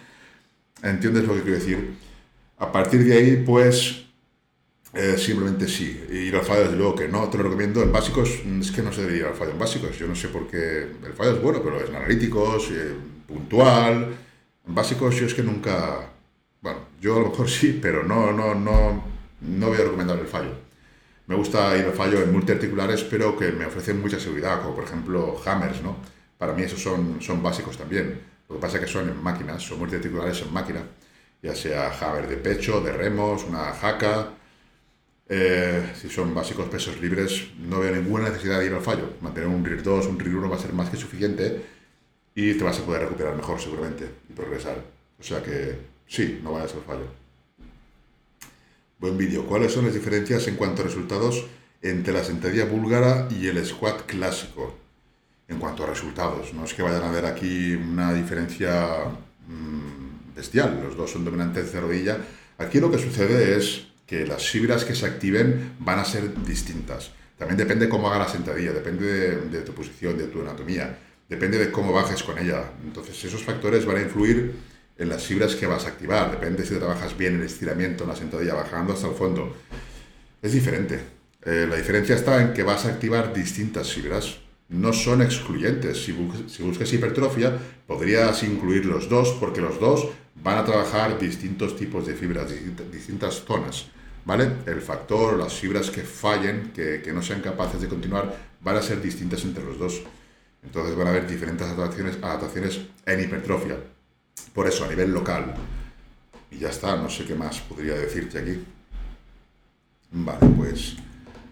¿Entiendes 0.83 1.25
lo 1.25 1.35
que 1.35 1.43
quiero 1.43 1.59
decir? 1.59 1.95
A 2.59 2.71
partir 2.71 3.05
de 3.05 3.17
ahí, 3.17 3.43
pues, 3.45 4.05
eh, 4.95 5.17
simplemente 5.19 5.69
sí. 5.69 6.05
Ir 6.11 6.35
al 6.37 6.43
fallo, 6.43 6.63
desde 6.63 6.77
luego 6.77 6.95
que 6.95 7.09
no, 7.09 7.29
te 7.29 7.37
lo 7.39 7.45
recomiendo. 7.45 7.83
En 7.83 7.93
básicos, 7.93 8.41
mm, 8.45 8.61
es 8.61 8.71
que 8.71 8.83
no 8.83 8.93
se 8.93 9.03
debería 9.03 9.23
ir 9.23 9.27
al 9.27 9.35
fallo 9.35 9.53
en 9.53 9.59
básicos. 9.59 9.99
Yo 9.99 10.07
no 10.07 10.15
sé 10.15 10.29
por 10.29 10.47
qué. 10.49 10.89
El 11.05 11.13
fallo 11.15 11.33
es 11.33 11.43
bueno, 11.43 11.61
pero 11.63 11.81
es 11.81 11.89
en 11.89 11.97
analíticos, 11.97 12.71
eh, 12.71 12.95
puntual. 13.27 14.17
En 14.67 14.75
básicos, 14.75 15.17
yo 15.17 15.27
es 15.27 15.35
que 15.35 15.43
nunca. 15.43 16.11
Bueno, 16.61 16.81
yo 17.01 17.17
a 17.17 17.21
lo 17.21 17.31
mejor 17.31 17.51
sí, 17.59 17.79
pero 17.81 18.05
no, 18.05 18.33
no, 18.33 18.55
no, 18.55 19.05
no 19.41 19.67
voy 19.69 19.77
a 19.79 19.85
recomendar 19.85 20.19
el 20.19 20.27
fallo. 20.27 20.68
Me 21.29 21.37
gusta 21.37 21.77
ir 21.77 21.85
al 21.85 21.93
fallo 21.93 22.23
en 22.23 22.33
multiarticulares, 22.33 23.05
pero 23.05 23.37
que 23.37 23.53
me 23.53 23.67
ofrecen 23.67 24.01
mucha 24.01 24.19
seguridad, 24.19 24.63
como 24.63 24.75
por 24.75 24.85
ejemplo 24.85 25.39
hammers, 25.45 25.83
¿no? 25.83 25.97
Para 26.39 26.55
mí 26.55 26.63
esos 26.63 26.83
son, 26.83 27.21
son 27.21 27.43
básicos 27.43 27.77
también. 27.77 28.19
Lo 28.49 28.55
que 28.57 28.61
pasa 28.63 28.79
es 28.79 28.85
que 28.85 28.91
son 28.91 29.11
en 29.11 29.23
máquinas, 29.23 29.63
son 29.63 29.79
multiarticulares 29.79 30.41
en 30.41 30.53
máquina, 30.55 30.81
ya 31.43 31.55
sea 31.55 31.93
hammer 32.01 32.27
de 32.29 32.37
pecho, 32.39 32.81
de 32.81 32.93
remos, 32.93 33.45
una 33.45 33.73
jaca. 33.75 34.31
Eh, 35.29 35.93
si 36.01 36.09
son 36.09 36.35
básicos 36.35 36.67
pesos 36.71 36.99
libres, 36.99 37.49
no 37.59 37.81
veo 37.81 37.95
ninguna 37.95 38.31
necesidad 38.31 38.59
de 38.61 38.67
ir 38.67 38.73
al 38.73 38.81
fallo. 38.81 39.11
Mantener 39.21 39.51
un 39.51 39.63
RIR 39.63 39.83
2, 39.83 40.07
un 40.07 40.19
RIR 40.19 40.37
1 40.37 40.49
va 40.49 40.57
a 40.57 40.59
ser 40.59 40.73
más 40.73 40.89
que 40.89 40.97
suficiente 40.97 41.63
y 42.35 42.55
te 42.55 42.65
vas 42.65 42.79
a 42.81 42.87
poder 42.87 43.03
recuperar 43.03 43.37
mejor 43.37 43.61
seguramente 43.61 44.09
y 44.31 44.33
progresar. 44.33 44.83
O 45.21 45.23
sea 45.23 45.43
que 45.43 45.79
sí, 46.07 46.41
no 46.43 46.53
vayas 46.53 46.75
al 46.75 46.83
fallo. 46.83 47.28
Buen 49.01 49.17
vídeo. 49.17 49.47
¿Cuáles 49.47 49.71
son 49.71 49.85
las 49.85 49.95
diferencias 49.95 50.49
en 50.49 50.57
cuanto 50.57 50.83
a 50.83 50.87
resultados 50.87 51.47
entre 51.83 52.13
la 52.13 52.25
sentadilla 52.25 52.65
búlgara 52.65 53.29
y 53.31 53.47
el 53.47 53.65
squat 53.65 54.07
clásico? 54.07 54.77
En 55.47 55.61
cuanto 55.61 55.85
a 55.85 55.87
resultados, 55.87 56.53
no 56.53 56.65
es 56.65 56.75
que 56.75 56.83
vayan 56.83 57.05
a 57.05 57.13
ver 57.13 57.25
aquí 57.25 57.77
una 57.77 58.13
diferencia 58.13 59.05
mm, 59.47 60.35
bestial, 60.35 60.81
los 60.83 60.97
dos 60.97 61.13
son 61.13 61.25
dominantes 61.25 61.73
de 61.73 61.81
rodilla. 61.81 62.19
Aquí 62.59 62.81
lo 62.81 62.91
que 62.91 62.99
sucede 62.99 63.57
es 63.57 63.87
que 64.05 64.27
las 64.27 64.45
fibras 64.49 64.85
que 64.85 64.97
se 64.97 65.07
activen 65.07 65.77
van 65.79 66.01
a 66.01 66.05
ser 66.05 66.35
distintas. 66.43 67.13
También 67.39 67.57
depende 67.57 67.89
cómo 67.89 68.09
haga 68.09 68.19
la 68.19 68.29
sentadilla, 68.29 68.73
depende 68.73 69.07
de, 69.07 69.37
de 69.43 69.61
tu 69.61 69.75
posición, 69.75 70.19
de 70.19 70.27
tu 70.27 70.41
anatomía, 70.41 70.99
depende 71.29 71.57
de 71.57 71.71
cómo 71.71 71.93
bajes 71.93 72.25
con 72.25 72.37
ella. 72.37 72.73
Entonces 72.83 73.25
esos 73.25 73.45
factores 73.45 73.87
van 73.87 73.99
a 73.99 74.03
influir 74.03 74.57
en 74.99 75.09
las 75.09 75.25
fibras 75.25 75.55
que 75.55 75.67
vas 75.67 75.87
a 75.87 75.89
activar. 75.89 76.31
Depende 76.33 76.67
si 76.67 76.75
trabajas 76.75 77.17
bien 77.17 77.37
el 77.37 77.43
estiramiento 77.43 78.05
en 78.05 78.11
la 78.11 78.17
sentadilla, 78.17 78.55
bajando 78.55 78.93
hasta 78.93 79.09
el 79.09 79.15
fondo. 79.15 79.57
Es 80.43 80.53
diferente. 80.53 81.01
Eh, 81.45 81.67
la 81.69 81.77
diferencia 81.77 82.17
está 82.17 82.43
en 82.43 82.53
que 82.53 82.65
vas 82.65 82.85
a 82.85 82.89
activar 82.89 83.33
distintas 83.33 83.93
fibras. 83.93 84.39
No 84.69 84.93
son 84.93 85.23
excluyentes. 85.23 86.05
Si, 86.05 86.15
si 86.49 86.63
buscas 86.63 86.93
hipertrofia, 86.93 87.57
podrías 87.87 88.43
incluir 88.43 88.85
los 88.85 89.09
dos, 89.09 89.37
porque 89.41 89.61
los 89.61 89.79
dos 89.81 90.09
van 90.43 90.59
a 90.59 90.65
trabajar 90.65 91.19
distintos 91.19 91.77
tipos 91.77 92.07
de 92.07 92.15
fibras, 92.15 92.53
distintas 92.93 93.45
zonas. 93.47 93.87
¿Vale? 94.25 94.51
El 94.67 94.83
factor, 94.83 95.39
las 95.39 95.55
fibras 95.55 95.91
que 95.91 96.03
fallen, 96.03 96.73
que, 96.75 97.01
que 97.01 97.13
no 97.13 97.23
sean 97.23 97.41
capaces 97.41 97.81
de 97.81 97.89
continuar, 97.89 98.37
van 98.61 98.77
a 98.77 98.83
ser 98.83 99.01
distintas 99.01 99.43
entre 99.45 99.65
los 99.65 99.79
dos. 99.79 100.03
Entonces 100.63 100.97
van 100.97 101.07
a 101.07 101.11
haber 101.11 101.27
diferentes 101.27 101.67
adaptaciones, 101.67 102.19
adaptaciones 102.21 102.81
en 103.07 103.21
hipertrofia. 103.21 103.77
Por 104.55 104.67
eso, 104.67 104.85
a 104.85 104.89
nivel 104.89 105.13
local. 105.13 105.55
Y 106.51 106.59
ya 106.59 106.71
está, 106.71 106.97
no 106.97 107.11
sé 107.11 107.25
qué 107.25 107.35
más 107.35 107.61
podría 107.61 107.95
decirte 107.95 108.39
aquí. 108.39 108.65
Vale, 110.11 110.47
pues 110.57 110.97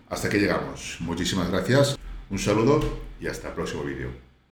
hasta 0.09 0.29
que 0.29 0.39
llegamos. 0.39 0.97
Muchísimas 1.01 1.51
gracias, 1.51 1.99
un 2.31 2.39
saludo 2.39 2.81
y 3.21 3.27
hasta 3.27 3.49
el 3.49 3.55
próximo 3.55 3.83
vídeo. 3.83 4.26